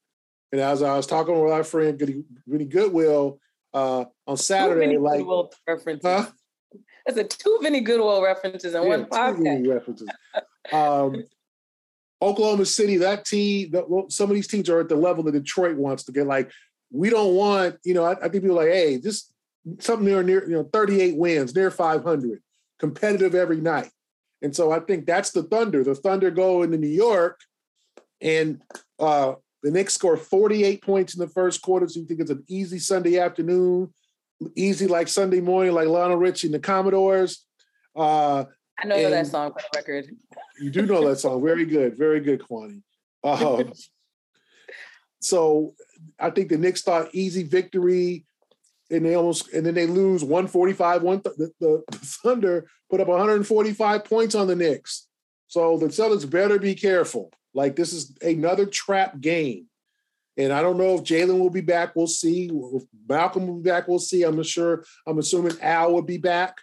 [0.53, 1.99] And as I was talking with our friend
[2.47, 3.41] Vinny Goodwill
[3.77, 6.03] uh, on Saturday, like Goodwill references.
[6.03, 6.27] Huh?
[7.05, 9.37] That's a too many Goodwill references in yeah, one podcast.
[9.37, 10.09] Too many references.
[10.73, 11.25] um,
[12.23, 15.77] Oklahoma City, that team, the, some of these teams are at the level that Detroit
[15.77, 16.27] wants to get.
[16.27, 16.51] Like,
[16.91, 19.33] we don't want, you know, I, I think people are like, hey, just
[19.79, 22.41] something near near, you know, 38 wins, near 500,
[22.79, 23.91] competitive every night.
[24.41, 25.85] And so I think that's the Thunder.
[25.85, 27.41] The Thunder go into New York,
[28.23, 28.63] and
[28.99, 31.89] uh, the Knicks score 48 points in the first quarter.
[31.89, 33.93] So you think it's an easy Sunday afternoon,
[34.55, 37.45] easy like Sunday morning, like Lionel Richie and the Commodores.
[37.95, 38.45] Uh,
[38.79, 40.17] I know that song for the record.
[40.61, 41.43] You do know that song.
[41.43, 41.97] Very good.
[41.97, 42.83] Very good, Kwani.
[43.25, 43.73] Um,
[45.21, 45.75] so
[46.19, 48.27] I think the Knicks thought easy victory,
[48.91, 51.03] and they almost and then they lose 145.
[51.03, 55.09] One the, the, the Thunder put up 145 points on the Knicks.
[55.49, 57.33] So the Celtics better be careful.
[57.57, 59.67] Like this is another trap game.
[60.37, 61.97] And I don't know if Jaylen will be back.
[61.97, 62.51] We'll see.
[62.53, 63.89] If Malcolm will be back.
[63.89, 64.23] We'll see.
[64.23, 64.85] I'm sure.
[65.07, 66.59] I'm assuming Al will be back.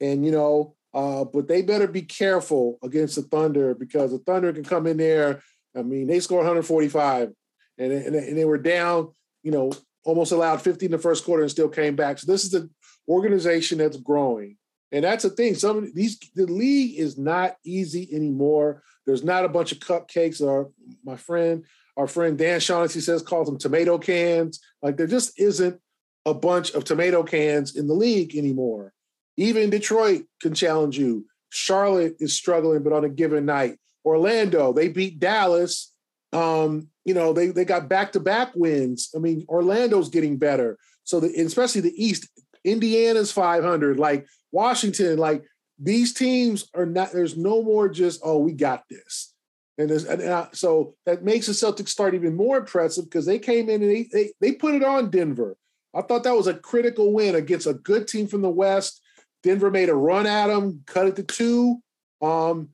[0.00, 4.52] And you know, uh, but they better be careful against the Thunder because the Thunder
[4.52, 5.42] can come in there.
[5.76, 7.32] I mean, they scored 145
[7.78, 9.08] and, and, and they were down,
[9.42, 9.72] you know,
[10.04, 12.18] almost allowed 50 in the first quarter and still came back.
[12.18, 12.70] So this is an
[13.08, 14.56] organization that's growing.
[14.92, 15.54] And that's the thing.
[15.54, 18.82] Some these the league is not easy anymore.
[19.06, 20.40] There's not a bunch of cupcakes.
[20.40, 20.70] Or
[21.04, 21.64] my friend,
[21.96, 24.60] our friend Dan Shaughnessy says calls them tomato cans.
[24.82, 25.80] Like there just isn't
[26.26, 28.92] a bunch of tomato cans in the league anymore.
[29.36, 31.26] Even Detroit can challenge you.
[31.50, 33.78] Charlotte is struggling, but on a given night.
[34.04, 35.92] Orlando, they beat Dallas.
[36.32, 39.10] Um, you know, they they got back-to-back wins.
[39.14, 40.78] I mean, Orlando's getting better.
[41.04, 42.28] So the especially the East,
[42.64, 45.44] Indiana's 500, like Washington, like
[45.78, 49.34] these teams are not, there's no more just, oh, we got this.
[49.78, 53.70] And, and uh, so that makes the Celtics start even more impressive because they came
[53.70, 55.56] in and they, they, they put it on Denver.
[55.94, 59.00] I thought that was a critical win against a good team from the West
[59.42, 61.82] Denver made a run at them, cut it to two,
[62.22, 62.70] um,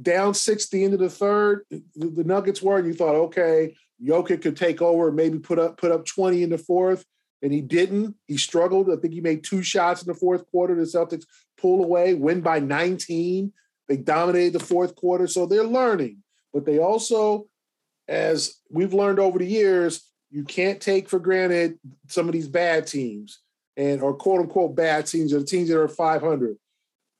[0.00, 1.64] down six the end of the third.
[1.70, 5.78] The, the Nuggets were, and you thought, okay, Jokic could take over maybe put up
[5.78, 7.04] put up 20 in the fourth,
[7.46, 8.16] and he didn't.
[8.26, 8.90] He struggled.
[8.90, 10.74] I think he made two shots in the fourth quarter.
[10.74, 11.26] The Celtics
[11.56, 13.52] pull away, win by 19.
[13.86, 16.24] They dominated the fourth quarter, so they're learning.
[16.52, 17.46] But they also,
[18.08, 21.78] as we've learned over the years, you can't take for granted
[22.08, 23.38] some of these bad teams
[23.76, 26.56] and or quote unquote bad teams or the teams that are 500.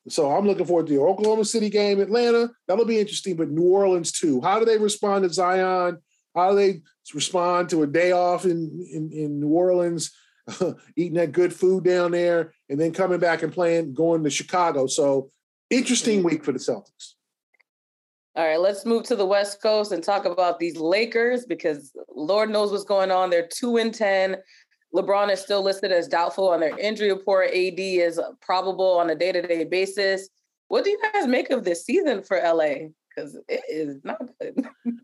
[0.09, 2.51] So I'm looking forward to the Oklahoma City game, Atlanta.
[2.67, 4.41] That'll be interesting, but New Orleans too.
[4.41, 5.99] How do they respond to Zion?
[6.37, 6.83] How they
[7.15, 10.13] respond to a day off in in, in New Orleans,
[10.97, 14.87] eating that good food down there, and then coming back and playing, going to Chicago?
[14.87, 15.31] So
[15.71, 17.15] interesting week for the Celtics.
[18.37, 22.51] All right, let's move to the West Coast and talk about these Lakers because Lord
[22.51, 23.31] knows what's going on.
[23.31, 24.37] They're two and ten.
[24.95, 27.49] LeBron is still listed as doubtful on their injury report.
[27.49, 30.29] AD is probable on a day to day basis.
[30.69, 32.89] What do you guys make of this season for LA?
[33.09, 34.69] Because it is not good.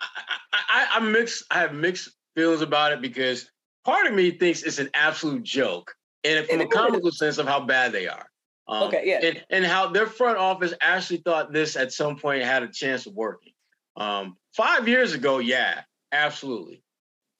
[0.00, 0.06] I,
[0.52, 1.44] I, I mixed.
[1.50, 3.50] I have mixed feelings about it because
[3.84, 5.94] part of me thinks it's an absolute joke,
[6.24, 8.26] and from a comical sense of how bad they are.
[8.68, 12.42] Um, okay, yeah, and, and how their front office actually thought this at some point
[12.42, 13.52] had a chance of working.
[13.96, 15.82] Um, five years ago, yeah,
[16.12, 16.82] absolutely.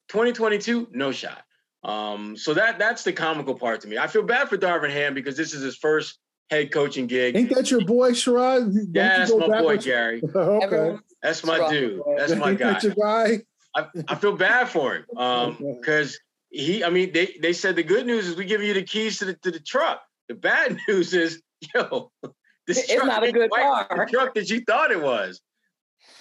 [0.09, 1.43] 2022, no shot.
[1.83, 3.97] Um, so that that's the comical part to me.
[3.97, 6.19] I feel bad for Darvin Ham because this is his first
[6.51, 7.37] head coaching gig.
[7.37, 8.75] Ain't that your boy, Sherrod?
[8.93, 10.23] Yeah, that's my boy, Gary.
[10.35, 10.99] okay.
[11.23, 12.01] That's my dude.
[12.17, 12.73] That's my guy.
[12.73, 13.41] That's your guy.
[13.77, 16.19] I, I feel bad for him because um,
[16.51, 16.83] he.
[16.83, 19.27] I mean, they they said the good news is we give you the keys to
[19.27, 20.03] the to the truck.
[20.29, 21.41] The bad news is,
[21.75, 22.11] yo,
[22.67, 23.87] this it's truck not a good car.
[23.89, 25.41] The truck that you thought it was.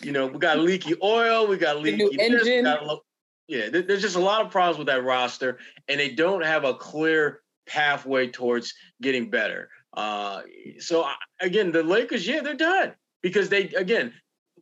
[0.02, 2.64] You know, we got leaky oil, we got leaky the new engine.
[2.66, 3.00] Got
[3.48, 5.58] yeah, there's just a lot of problems with that roster,
[5.88, 9.70] and they don't have a clear pathway towards getting better.
[9.94, 10.42] Uh,
[10.80, 11.08] so
[11.42, 14.14] again, the Lakers, yeah, they're done because they again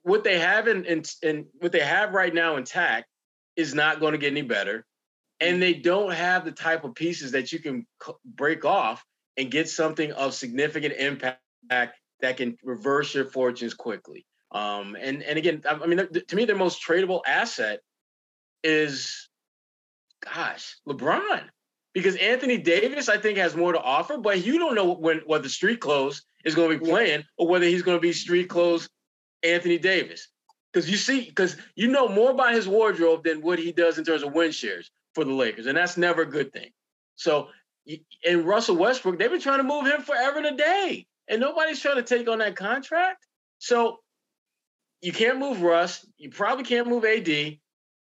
[0.04, 3.08] what they have in, in, in what they have right now intact
[3.58, 4.86] is not going to get any better,
[5.42, 7.86] and they don't have the type of pieces that you can
[8.24, 9.04] break off
[9.36, 14.26] and get something of significant impact that can reverse your fortunes quickly.
[14.52, 17.82] Um, and and again, I, I mean, to me, their most tradable asset
[18.64, 19.28] is,
[20.24, 21.44] gosh, LeBron,
[21.98, 25.50] because Anthony Davis, I think, has more to offer, but you don't know when whether
[25.50, 28.88] street clothes is going to be playing or whether he's going to be street clothes
[29.42, 30.28] Anthony Davis.
[30.72, 34.06] Because you see, because you know more about his wardrobe than what he does in
[34.06, 36.70] terms of win shares for the Lakers, and that's never a good thing.
[37.16, 37.48] So,
[38.24, 41.80] and Russell Westbrook, they've been trying to move him forever and a day, and nobody's
[41.80, 43.26] trying to take on that contract.
[43.58, 44.02] So,
[45.02, 46.06] you can't move Russ.
[46.20, 47.58] You probably can't move AD.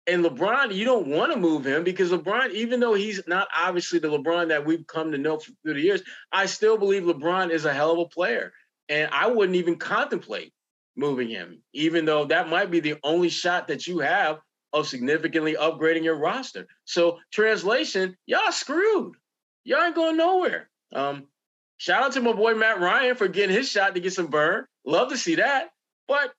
[0.08, 4.00] And LeBron, you don't want to move him because LeBron, even though he's not obviously
[4.00, 6.02] the LeBron that we've come to know through the years,
[6.32, 8.54] I still believe LeBron is a hell of a player.
[8.88, 10.54] And I wouldn't even contemplate
[10.96, 14.40] moving him, even though that might be the only shot that you have
[14.72, 16.68] of significantly upgrading your roster.
[16.86, 19.16] So, translation, y'all screwed.
[19.66, 20.70] Y'all ain't going nowhere.
[20.94, 21.28] Um,
[21.78, 24.66] shout out to my boy Matt Ryan for getting his shot to get some burn.
[24.86, 25.70] Love to see that.
[26.08, 26.32] But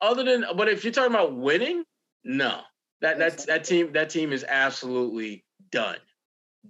[0.00, 1.84] other than, but if you're talking about winning,
[2.24, 2.60] no,
[3.00, 5.98] that that that team that team is absolutely done,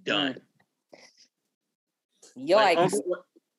[0.02, 0.40] done.
[2.36, 2.54] Yikes!
[2.54, 3.16] Like Uncle,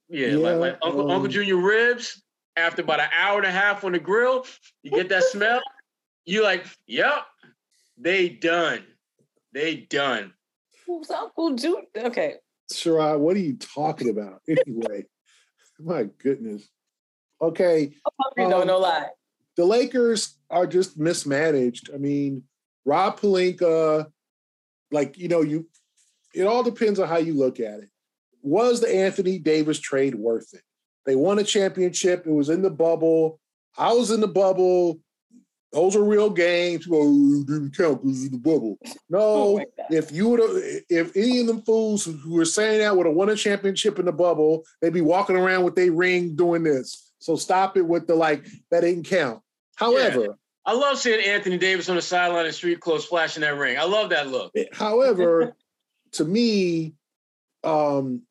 [0.09, 2.21] yeah, yeah, like, like Uncle um, Uncle Junior ribs.
[2.57, 4.45] After about an hour and a half on the grill,
[4.83, 5.61] you get that smell.
[6.25, 7.25] You like, yep,
[7.97, 8.83] they done.
[9.53, 10.33] They done.
[10.85, 11.83] Who's Uncle Junior?
[11.95, 12.35] Okay.
[12.71, 14.41] Sherrod, what are you talking about?
[14.47, 15.05] Anyway,
[15.79, 16.67] my goodness.
[17.41, 17.93] Okay.
[18.37, 19.07] Um, no, no lie.
[19.59, 21.89] The Lakers are just mismanaged.
[21.93, 22.43] I mean,
[22.85, 24.09] Rob Pelinka,
[24.89, 25.67] like, you know, you
[26.33, 27.89] it all depends on how you look at it.
[28.41, 30.61] Was the Anthony Davis trade worth it?
[31.05, 32.25] They won a championship.
[32.25, 33.41] It was in the bubble.
[33.77, 35.01] I was in the bubble.
[35.73, 36.87] Those are real games.
[36.89, 38.77] Oh, well, didn't count because in the bubble.
[39.09, 42.95] No, oh if you would have, if any of them fools who were saying that
[42.95, 46.37] would have won a championship in the bubble, they'd be walking around with their ring
[46.37, 47.11] doing this.
[47.19, 49.41] So stop it with the like that didn't count.
[49.79, 50.27] However, yeah.
[50.65, 53.77] I love seeing Anthony Davis on the sideline in street clothes flashing that ring.
[53.77, 54.53] I love that look.
[54.73, 55.55] However,
[56.11, 56.95] to me,
[57.63, 58.23] um,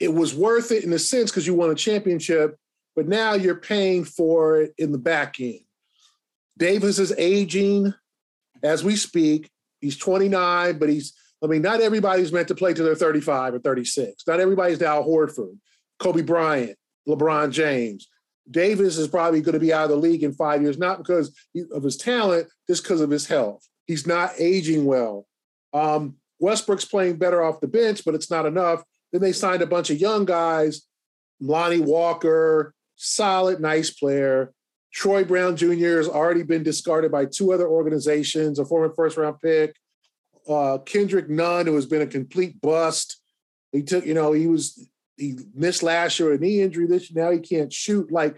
[0.00, 2.58] it was worth it in a sense because you won a championship,
[2.96, 5.60] but now you're paying for it in the back end.
[6.58, 7.94] Davis is aging
[8.64, 9.50] as we speak.
[9.80, 13.58] He's 29, but he's, I mean, not everybody's meant to play till they're 35 or
[13.60, 14.24] 36.
[14.26, 15.56] Not everybody's Al Horford,
[16.00, 16.76] Kobe Bryant,
[17.08, 18.08] LeBron James.
[18.50, 21.34] Davis is probably going to be out of the league in five years, not because
[21.72, 23.66] of his talent, just because of his health.
[23.86, 25.26] He's not aging well.
[25.72, 28.82] Um, Westbrook's playing better off the bench, but it's not enough.
[29.12, 30.82] Then they signed a bunch of young guys,
[31.40, 34.52] Lonnie Walker, solid, nice player.
[34.92, 35.96] Troy Brown Jr.
[35.96, 39.74] has already been discarded by two other organizations, a former first round pick.
[40.48, 43.20] Uh, Kendrick Nunn, who has been a complete bust.
[43.70, 44.88] He took, you know, he was
[45.22, 46.86] he missed last year a knee injury.
[46.86, 48.10] This now he can't shoot.
[48.10, 48.36] Like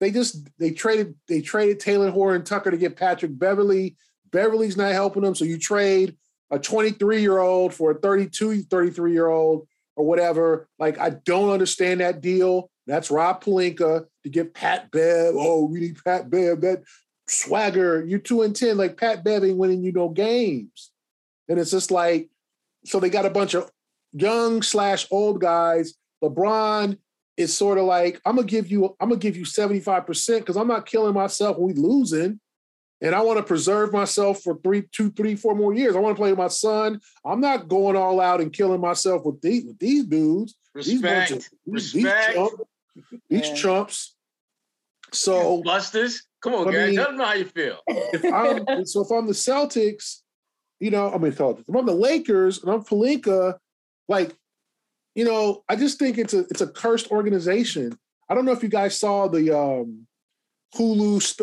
[0.00, 3.96] they just they traded they traded Talen Horton-Tucker to get Patrick Beverley.
[4.32, 6.16] Beverley's not helping them, so you trade
[6.50, 10.68] a 23 year old for a 32, 33 year old or whatever.
[10.76, 12.68] Like I don't understand that deal.
[12.88, 15.34] That's Rob Pelinka to get Pat Bev.
[15.38, 16.62] Oh, we need Pat Bev.
[16.62, 16.82] That
[17.28, 18.04] swagger.
[18.04, 18.76] You're two and ten.
[18.76, 20.90] Like Pat Bev ain't winning you no games.
[21.48, 22.28] And it's just like,
[22.84, 23.70] so they got a bunch of
[24.12, 25.94] young slash old guys
[26.28, 26.98] LeBron
[27.36, 30.68] is sort of like, I'm gonna give you, I'm gonna give you 75% because I'm
[30.68, 32.40] not killing myself when we losing.
[33.00, 35.94] And I want to preserve myself for three, two, three, four more years.
[35.94, 37.00] I want to play with my son.
[37.24, 40.54] I'm not going all out and killing myself with these with these dudes.
[40.74, 41.30] Respect.
[41.30, 42.38] These, of, these, Respect.
[43.10, 44.16] these, these chumps.
[45.12, 46.22] So busters.
[46.40, 46.94] Come on, Gary.
[46.94, 47.78] Tell them how you feel.
[47.88, 50.20] If I'm, so if I'm the Celtics,
[50.80, 53.56] you know, I mean, if I'm the Lakers and I'm Pelinka,
[54.08, 54.34] like
[55.14, 57.96] you know, I just think it's a it's a cursed organization.
[58.28, 60.06] I don't know if you guys saw the um,
[60.74, 61.40] Hulu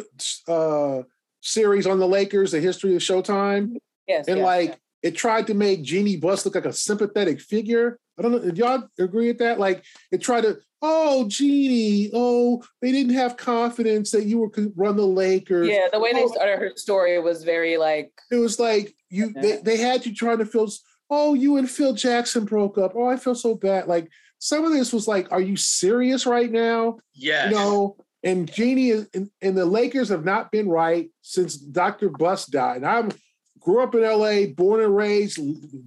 [0.47, 1.03] uh,
[1.41, 3.77] series on the Lakers, the history of Showtime.
[4.07, 4.77] Yes, and yes, like yes.
[5.03, 7.99] it tried to make Jeanie Buss look like a sympathetic figure.
[8.19, 8.39] I don't know.
[8.39, 9.57] Did y'all agree with that?
[9.57, 14.73] Like it tried to, oh, Jeanie, oh, they didn't have confidence that you were could
[14.75, 15.69] run the Lakers.
[15.69, 18.11] Yeah, the way oh, they started her story was very like.
[18.31, 19.31] It was like you.
[19.33, 20.67] They, they had you trying to feel
[21.11, 22.93] oh, you and Phil Jackson broke up.
[22.95, 23.87] Oh, I feel so bad.
[23.87, 24.09] Like
[24.39, 26.97] some of this was like, are you serious right now?
[27.13, 27.49] Yeah.
[27.49, 32.09] You know, and Jeanie is, and, and the Lakers have not been right since Dr.
[32.09, 32.77] Buss died.
[32.77, 33.11] And I'm
[33.59, 35.37] grew up in LA, born and raised,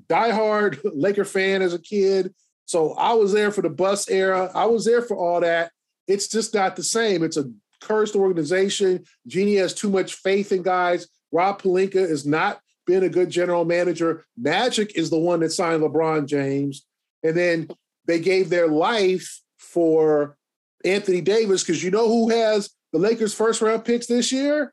[0.09, 2.33] diehard Laker fan as a kid.
[2.67, 4.51] So I was there for the Buss era.
[4.55, 5.73] I was there for all that.
[6.07, 7.25] It's just not the same.
[7.25, 7.51] It's a
[7.83, 9.05] cursed organization.
[9.27, 11.09] Jeanie has too much faith in guys.
[11.33, 14.25] Rob Pelinka is not been a good general manager.
[14.37, 16.87] Magic is the one that signed LeBron James.
[17.23, 17.69] And then
[18.07, 20.37] they gave their life for
[20.85, 24.73] Anthony Davis because you know who has the Lakers' first round picks this year?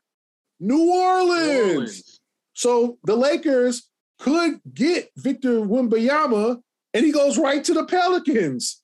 [0.60, 1.46] New Orleans.
[1.46, 2.20] New Orleans.
[2.54, 3.88] So the Lakers
[4.18, 6.60] could get Victor Wembanyama,
[6.94, 8.80] and he goes right to the Pelicans.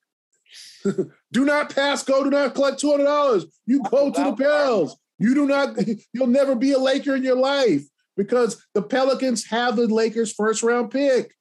[1.33, 2.25] do not pass go.
[2.25, 3.45] Do not collect two hundred dollars.
[3.67, 4.97] You go to the Pels.
[5.19, 5.77] You do not.
[6.13, 7.85] You'll never be a Laker in your life
[8.19, 11.33] because the Pelicans have the Lakers' first round pick.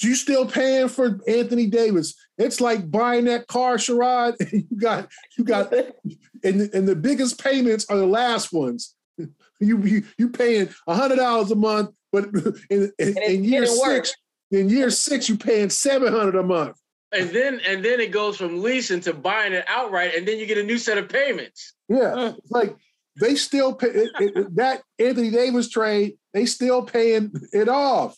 [0.00, 2.14] You still paying for Anthony Davis?
[2.36, 4.34] It's like buying that car, Sherrod.
[4.52, 5.08] you got
[5.38, 5.72] you got,
[6.42, 8.96] and and the biggest payments are the last ones.
[9.60, 12.24] You you, you paying hundred dollars a month, but
[12.70, 14.12] in, in, in year six,
[14.50, 16.76] in year six, you paying seven hundred a month.
[17.12, 20.46] And then and then it goes from leasing to buying it outright, and then you
[20.46, 21.72] get a new set of payments.
[21.88, 22.76] Yeah, it's like
[23.20, 26.14] they still pay it, it, that Anthony Davis trade.
[26.32, 28.16] They still paying it off.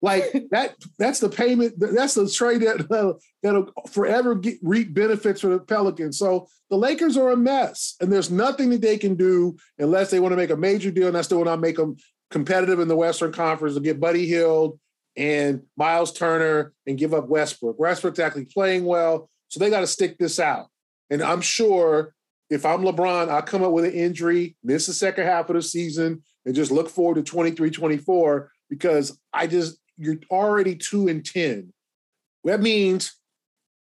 [0.00, 0.76] Like that.
[0.98, 1.74] That's the payment.
[1.78, 6.18] That's the trade that uh, that'll forever get, reap benefits for the Pelicans.
[6.18, 10.20] So the Lakers are a mess, and there's nothing that they can do unless they
[10.20, 11.96] want to make a major deal, and that's still not make them
[12.30, 14.78] competitive in the Western Conference to get Buddy Hield
[15.16, 17.78] and Myles Turner and give up Westbrook.
[17.78, 20.66] Westbrook's actually playing well, so they got to stick this out.
[21.10, 22.14] And I'm sure
[22.50, 25.62] if I'm LeBron, I'll come up with an injury, miss the second half of the
[25.62, 31.24] season, and just look forward to 23 24 because I just, you're already two and
[31.24, 31.72] 10.
[32.44, 33.14] That means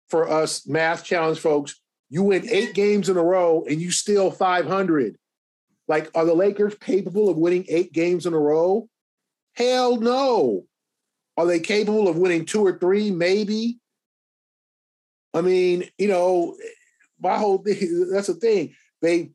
[0.09, 4.29] for us math challenge folks, you win eight games in a row and you still
[4.29, 5.17] 500.
[5.87, 8.87] Like, are the Lakers capable of winning eight games in a row?
[9.55, 10.65] Hell no.
[11.37, 13.09] Are they capable of winning two or three?
[13.09, 13.79] Maybe.
[15.33, 16.57] I mean, you know,
[17.21, 18.75] my whole thing, that's the thing.
[19.01, 19.31] They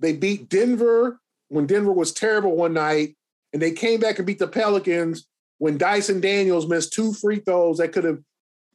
[0.00, 3.16] they beat Denver when Denver was terrible one night,
[3.52, 5.26] and they came back and beat the Pelicans
[5.58, 8.18] when Dyson Daniels missed two free throws that could have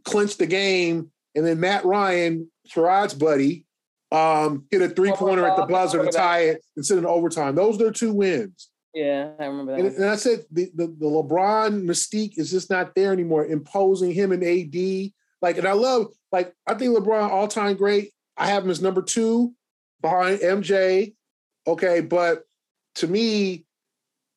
[0.04, 1.12] clinched the game.
[1.36, 3.66] And then Matt Ryan, Sherrod's buddy,
[4.12, 7.56] um, hit a three pointer at the buzzer to tie it and send it overtime.
[7.56, 8.70] Those are their two wins.
[8.94, 9.86] Yeah, I remember that.
[9.86, 14.12] And, and I said the, the, the LeBron mystique is just not there anymore, imposing
[14.12, 15.12] him and AD.
[15.42, 18.12] Like, and I love, like, I think LeBron all time great.
[18.38, 19.54] I have him as number two
[20.02, 21.16] behind MJ.
[21.68, 22.44] Okay, but
[22.96, 23.66] to me,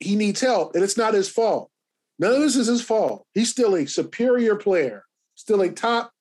[0.01, 1.71] he needs help, and it's not his fault.
[2.19, 3.27] None of this is his fault.
[3.33, 6.13] He's still a superior player, still a top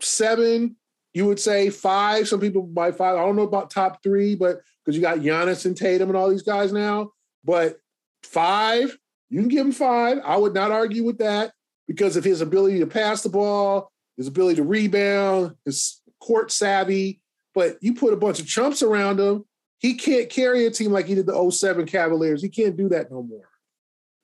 [0.00, 0.76] seven
[1.14, 2.28] you would say five.
[2.28, 3.16] Some people by five.
[3.16, 6.30] I don't know about top three, but because you got Giannis and Tatum and all
[6.30, 7.10] these guys now.
[7.44, 7.76] But
[8.22, 8.96] five,
[9.28, 10.18] you can give him five.
[10.24, 11.52] I would not argue with that
[11.86, 17.20] because of his ability to pass the ball, his ability to rebound, his court savvy.
[17.54, 19.44] But you put a bunch of chumps around him,
[19.78, 22.40] he can't carry a team like he did the 07 Cavaliers.
[22.40, 23.48] He can't do that no more.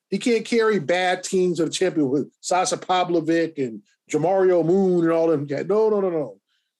[0.09, 5.11] He can't carry bad teams of the champion with Sasha Pavlovic and Jamario Moon and
[5.11, 5.45] all them.
[5.47, 6.39] No, no, no, no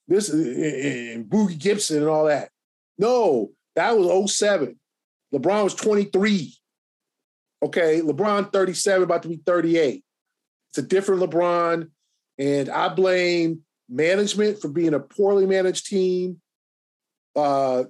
[0.09, 2.49] this and Boobie Gibson and all that.
[2.97, 4.77] No, that was 07.
[5.33, 6.53] LeBron was 23.
[7.61, 10.03] Okay, LeBron 37, about to be 38.
[10.71, 11.89] It's a different LeBron.
[12.37, 16.41] And I blame management for being a poorly managed team.
[17.35, 17.85] Uh,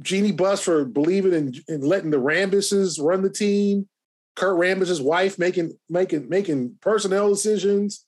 [0.00, 3.88] Jeanie Buss for believing in, in letting the Rambises run the team.
[4.36, 8.06] Kurt Rambis's wife making making making personnel decisions.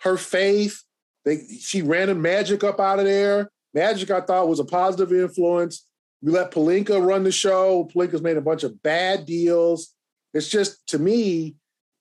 [0.00, 0.82] Her faith.
[1.24, 3.50] They she ran a Magic up out of there.
[3.74, 5.86] Magic, I thought, was a positive influence.
[6.22, 7.88] We let Pelinka run the show.
[7.94, 9.94] Pelinka's made a bunch of bad deals.
[10.34, 11.56] It's just to me,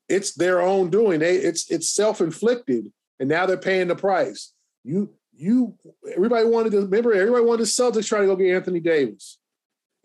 [0.10, 1.20] it's their own doing.
[1.20, 4.54] They it's it's self-inflicted, and now they're paying the price.
[4.84, 5.76] You you
[6.14, 9.38] everybody wanted to remember everybody wanted the Celtics try to go get Anthony Davis.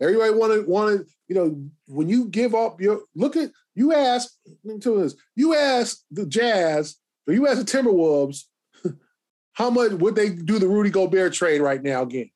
[0.01, 4.33] Everybody wanted wanted, you know, when you give up your look at you ask
[4.63, 6.97] me to this, you ask the Jazz,
[7.27, 8.43] or you ask the Timberwolves
[9.53, 12.31] how much would they do the Rudy Gobert trade right now again?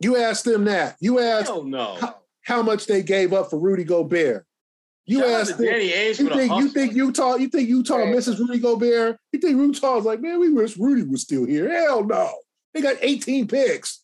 [0.00, 0.96] You ask them that.
[1.00, 1.48] You ask
[2.00, 4.44] how, how, much they gave up for Rudy Gobert.
[5.04, 5.66] You Shout ask them.
[5.66, 7.34] you think you think Utah?
[7.34, 8.14] You think Utah right.
[8.14, 9.18] misses Rudy Gobert?
[9.32, 11.68] You think Utah's like, man, we wish Rudy was still here?
[11.70, 12.32] Hell no.
[12.72, 14.02] They got 18 picks.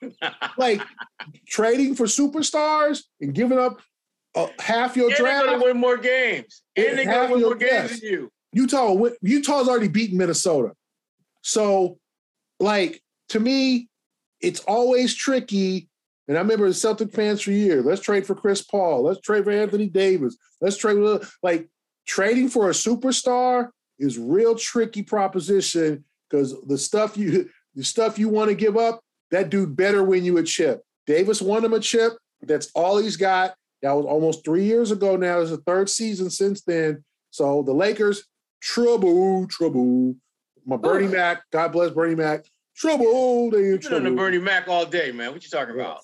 [0.58, 0.80] like
[1.48, 3.80] trading for superstars and giving up
[4.34, 5.46] uh, half your and draft.
[5.46, 6.62] They're gonna win more games.
[6.76, 8.32] And they're gonna win more games than you.
[8.52, 10.72] Utah, Utah's already beaten Minnesota.
[11.42, 11.98] So,
[12.60, 13.88] like, to me,
[14.40, 15.87] it's always tricky.
[16.28, 17.84] And I remember the Celtic fans for years.
[17.84, 19.02] Let's trade for Chris Paul.
[19.02, 20.36] Let's trade for Anthony Davis.
[20.60, 20.98] Let's trade
[21.42, 21.68] like
[22.06, 28.28] trading for a superstar is real tricky proposition because the stuff you the stuff you
[28.28, 29.00] want to give up,
[29.30, 30.82] that dude better win you a chip.
[31.06, 32.14] Davis won him a chip.
[32.42, 33.54] That's all he's got.
[33.82, 35.40] That was almost three years ago now.
[35.40, 37.04] It's the third season since then.
[37.30, 38.24] So the Lakers
[38.60, 40.16] trouble, trouble.
[40.66, 42.44] My Bernie Mac, God bless Bernie Mac.
[42.78, 44.08] Trouble, they in trouble.
[44.08, 45.32] the Bernie Mac all day, man.
[45.32, 45.98] What you talking about?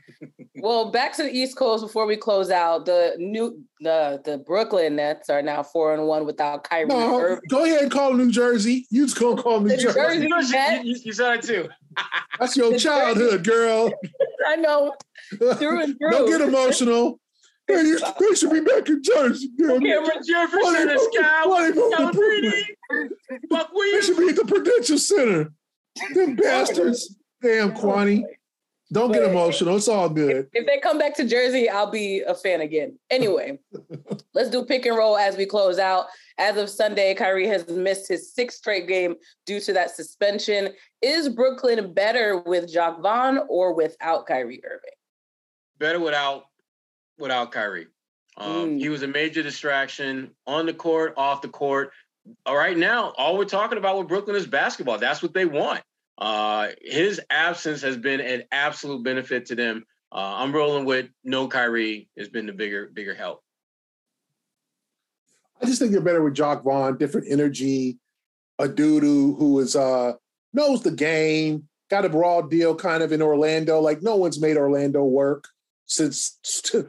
[0.56, 2.86] well, back to the East Coast before we close out.
[2.86, 6.86] The new the the Brooklyn Nets are now four and one without Kyrie.
[6.86, 7.44] No, Irving.
[7.48, 8.84] go ahead and call New Jersey.
[8.90, 10.28] You just gonna call New the Jersey.
[10.28, 10.28] Jersey
[10.82, 11.68] you, you, you, saw it too.
[12.40, 13.92] That's your childhood, girl.
[14.48, 14.94] I know.
[15.38, 16.10] Through and through.
[16.10, 17.20] Don't get emotional.
[17.68, 19.50] They, they should be back in Jersey.
[19.56, 21.48] Cameron Jefferson is Cal.
[23.48, 24.08] Buck Williams.
[24.08, 25.52] They should be at the Prudential Center.
[26.14, 27.16] Them bastards.
[27.40, 28.24] Damn, Kwani.
[28.92, 29.76] Don't but get emotional.
[29.76, 30.48] It's all good.
[30.52, 32.98] If they come back to Jersey, I'll be a fan again.
[33.08, 33.58] Anyway,
[34.34, 36.06] let's do pick and roll as we close out.
[36.36, 39.14] As of Sunday, Kyrie has missed his sixth straight game
[39.46, 40.74] due to that suspension.
[41.00, 44.90] Is Brooklyn better with Jacque Vaughn or without Kyrie Irving?
[45.78, 46.44] Better without
[47.18, 47.86] without Kyrie.
[48.36, 48.78] Um, mm.
[48.78, 51.92] He was a major distraction on the court, off the court.
[52.46, 54.98] All right, now all we're talking about with Brooklyn is basketball.
[54.98, 55.82] That's what they want.
[56.18, 59.84] Uh, his absence has been an absolute benefit to them.
[60.12, 63.42] Uh, I'm rolling with no Kyrie has been the bigger bigger help.
[65.60, 67.98] I just think they're better with Jacque Vaughn, different energy,
[68.58, 70.12] a dude who, who is uh,
[70.52, 73.80] knows the game, got a broad deal kind of in Orlando.
[73.80, 75.48] Like no one's made Orlando work
[75.86, 76.38] since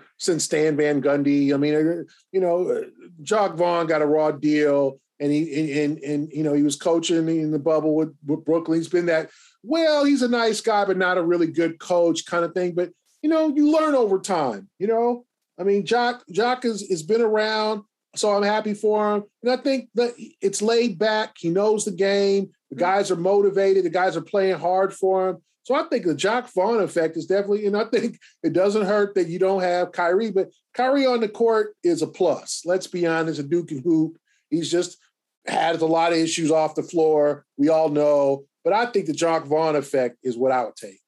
[0.17, 1.53] since Stan Van Gundy.
[1.53, 2.83] I mean, uh, you know,
[3.21, 7.27] Jacque Vaughn got a raw deal and he and and you know he was coaching
[7.27, 8.79] in the bubble with, with Brooklyn.
[8.79, 9.29] He's been that
[9.63, 12.73] well, he's a nice guy, but not a really good coach kind of thing.
[12.73, 12.91] But
[13.21, 14.69] you know, you learn over time.
[14.79, 15.25] You know,
[15.59, 17.83] I mean, Jock Jock has has been around,
[18.15, 19.23] so I'm happy for him.
[19.41, 21.35] And I think that it's laid back.
[21.37, 22.51] He knows the game.
[22.69, 22.83] The mm-hmm.
[22.83, 23.85] guys are motivated.
[23.85, 25.37] The guys are playing hard for him.
[25.63, 29.15] So I think the Jacque Vaughn effect is definitely, and I think it doesn't hurt
[29.15, 32.63] that you don't have Kyrie, but Kyrie on the court is a plus.
[32.65, 34.17] Let's be honest, a Duke and hoop.
[34.53, 34.97] He's just
[35.45, 37.45] had a lot of issues off the floor.
[37.57, 38.45] We all know.
[38.63, 40.99] But I think the Jacque Vaughn effect is what I would take.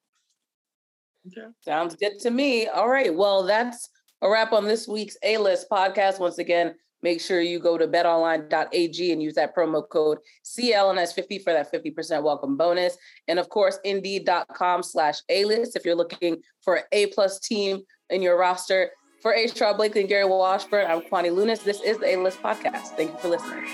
[1.28, 1.48] Okay.
[1.62, 2.66] Sounds good to me.
[2.66, 3.14] All right.
[3.14, 3.88] Well, that's
[4.22, 6.20] a wrap on this week's A List podcast.
[6.20, 11.52] Once again, make sure you go to betonline.ag and use that promo code CLNS50 for
[11.52, 12.96] that 50% welcome bonus.
[13.28, 17.82] And of course, indeed.com slash A list if you're looking for an A plus team
[18.10, 18.90] in your roster.
[19.20, 19.46] For A.
[19.46, 21.64] Sherrod Blakely and Gary Washburn, I'm Kwani Lunis.
[21.64, 22.96] This is the A List Podcast.
[22.96, 23.64] Thank you for listening.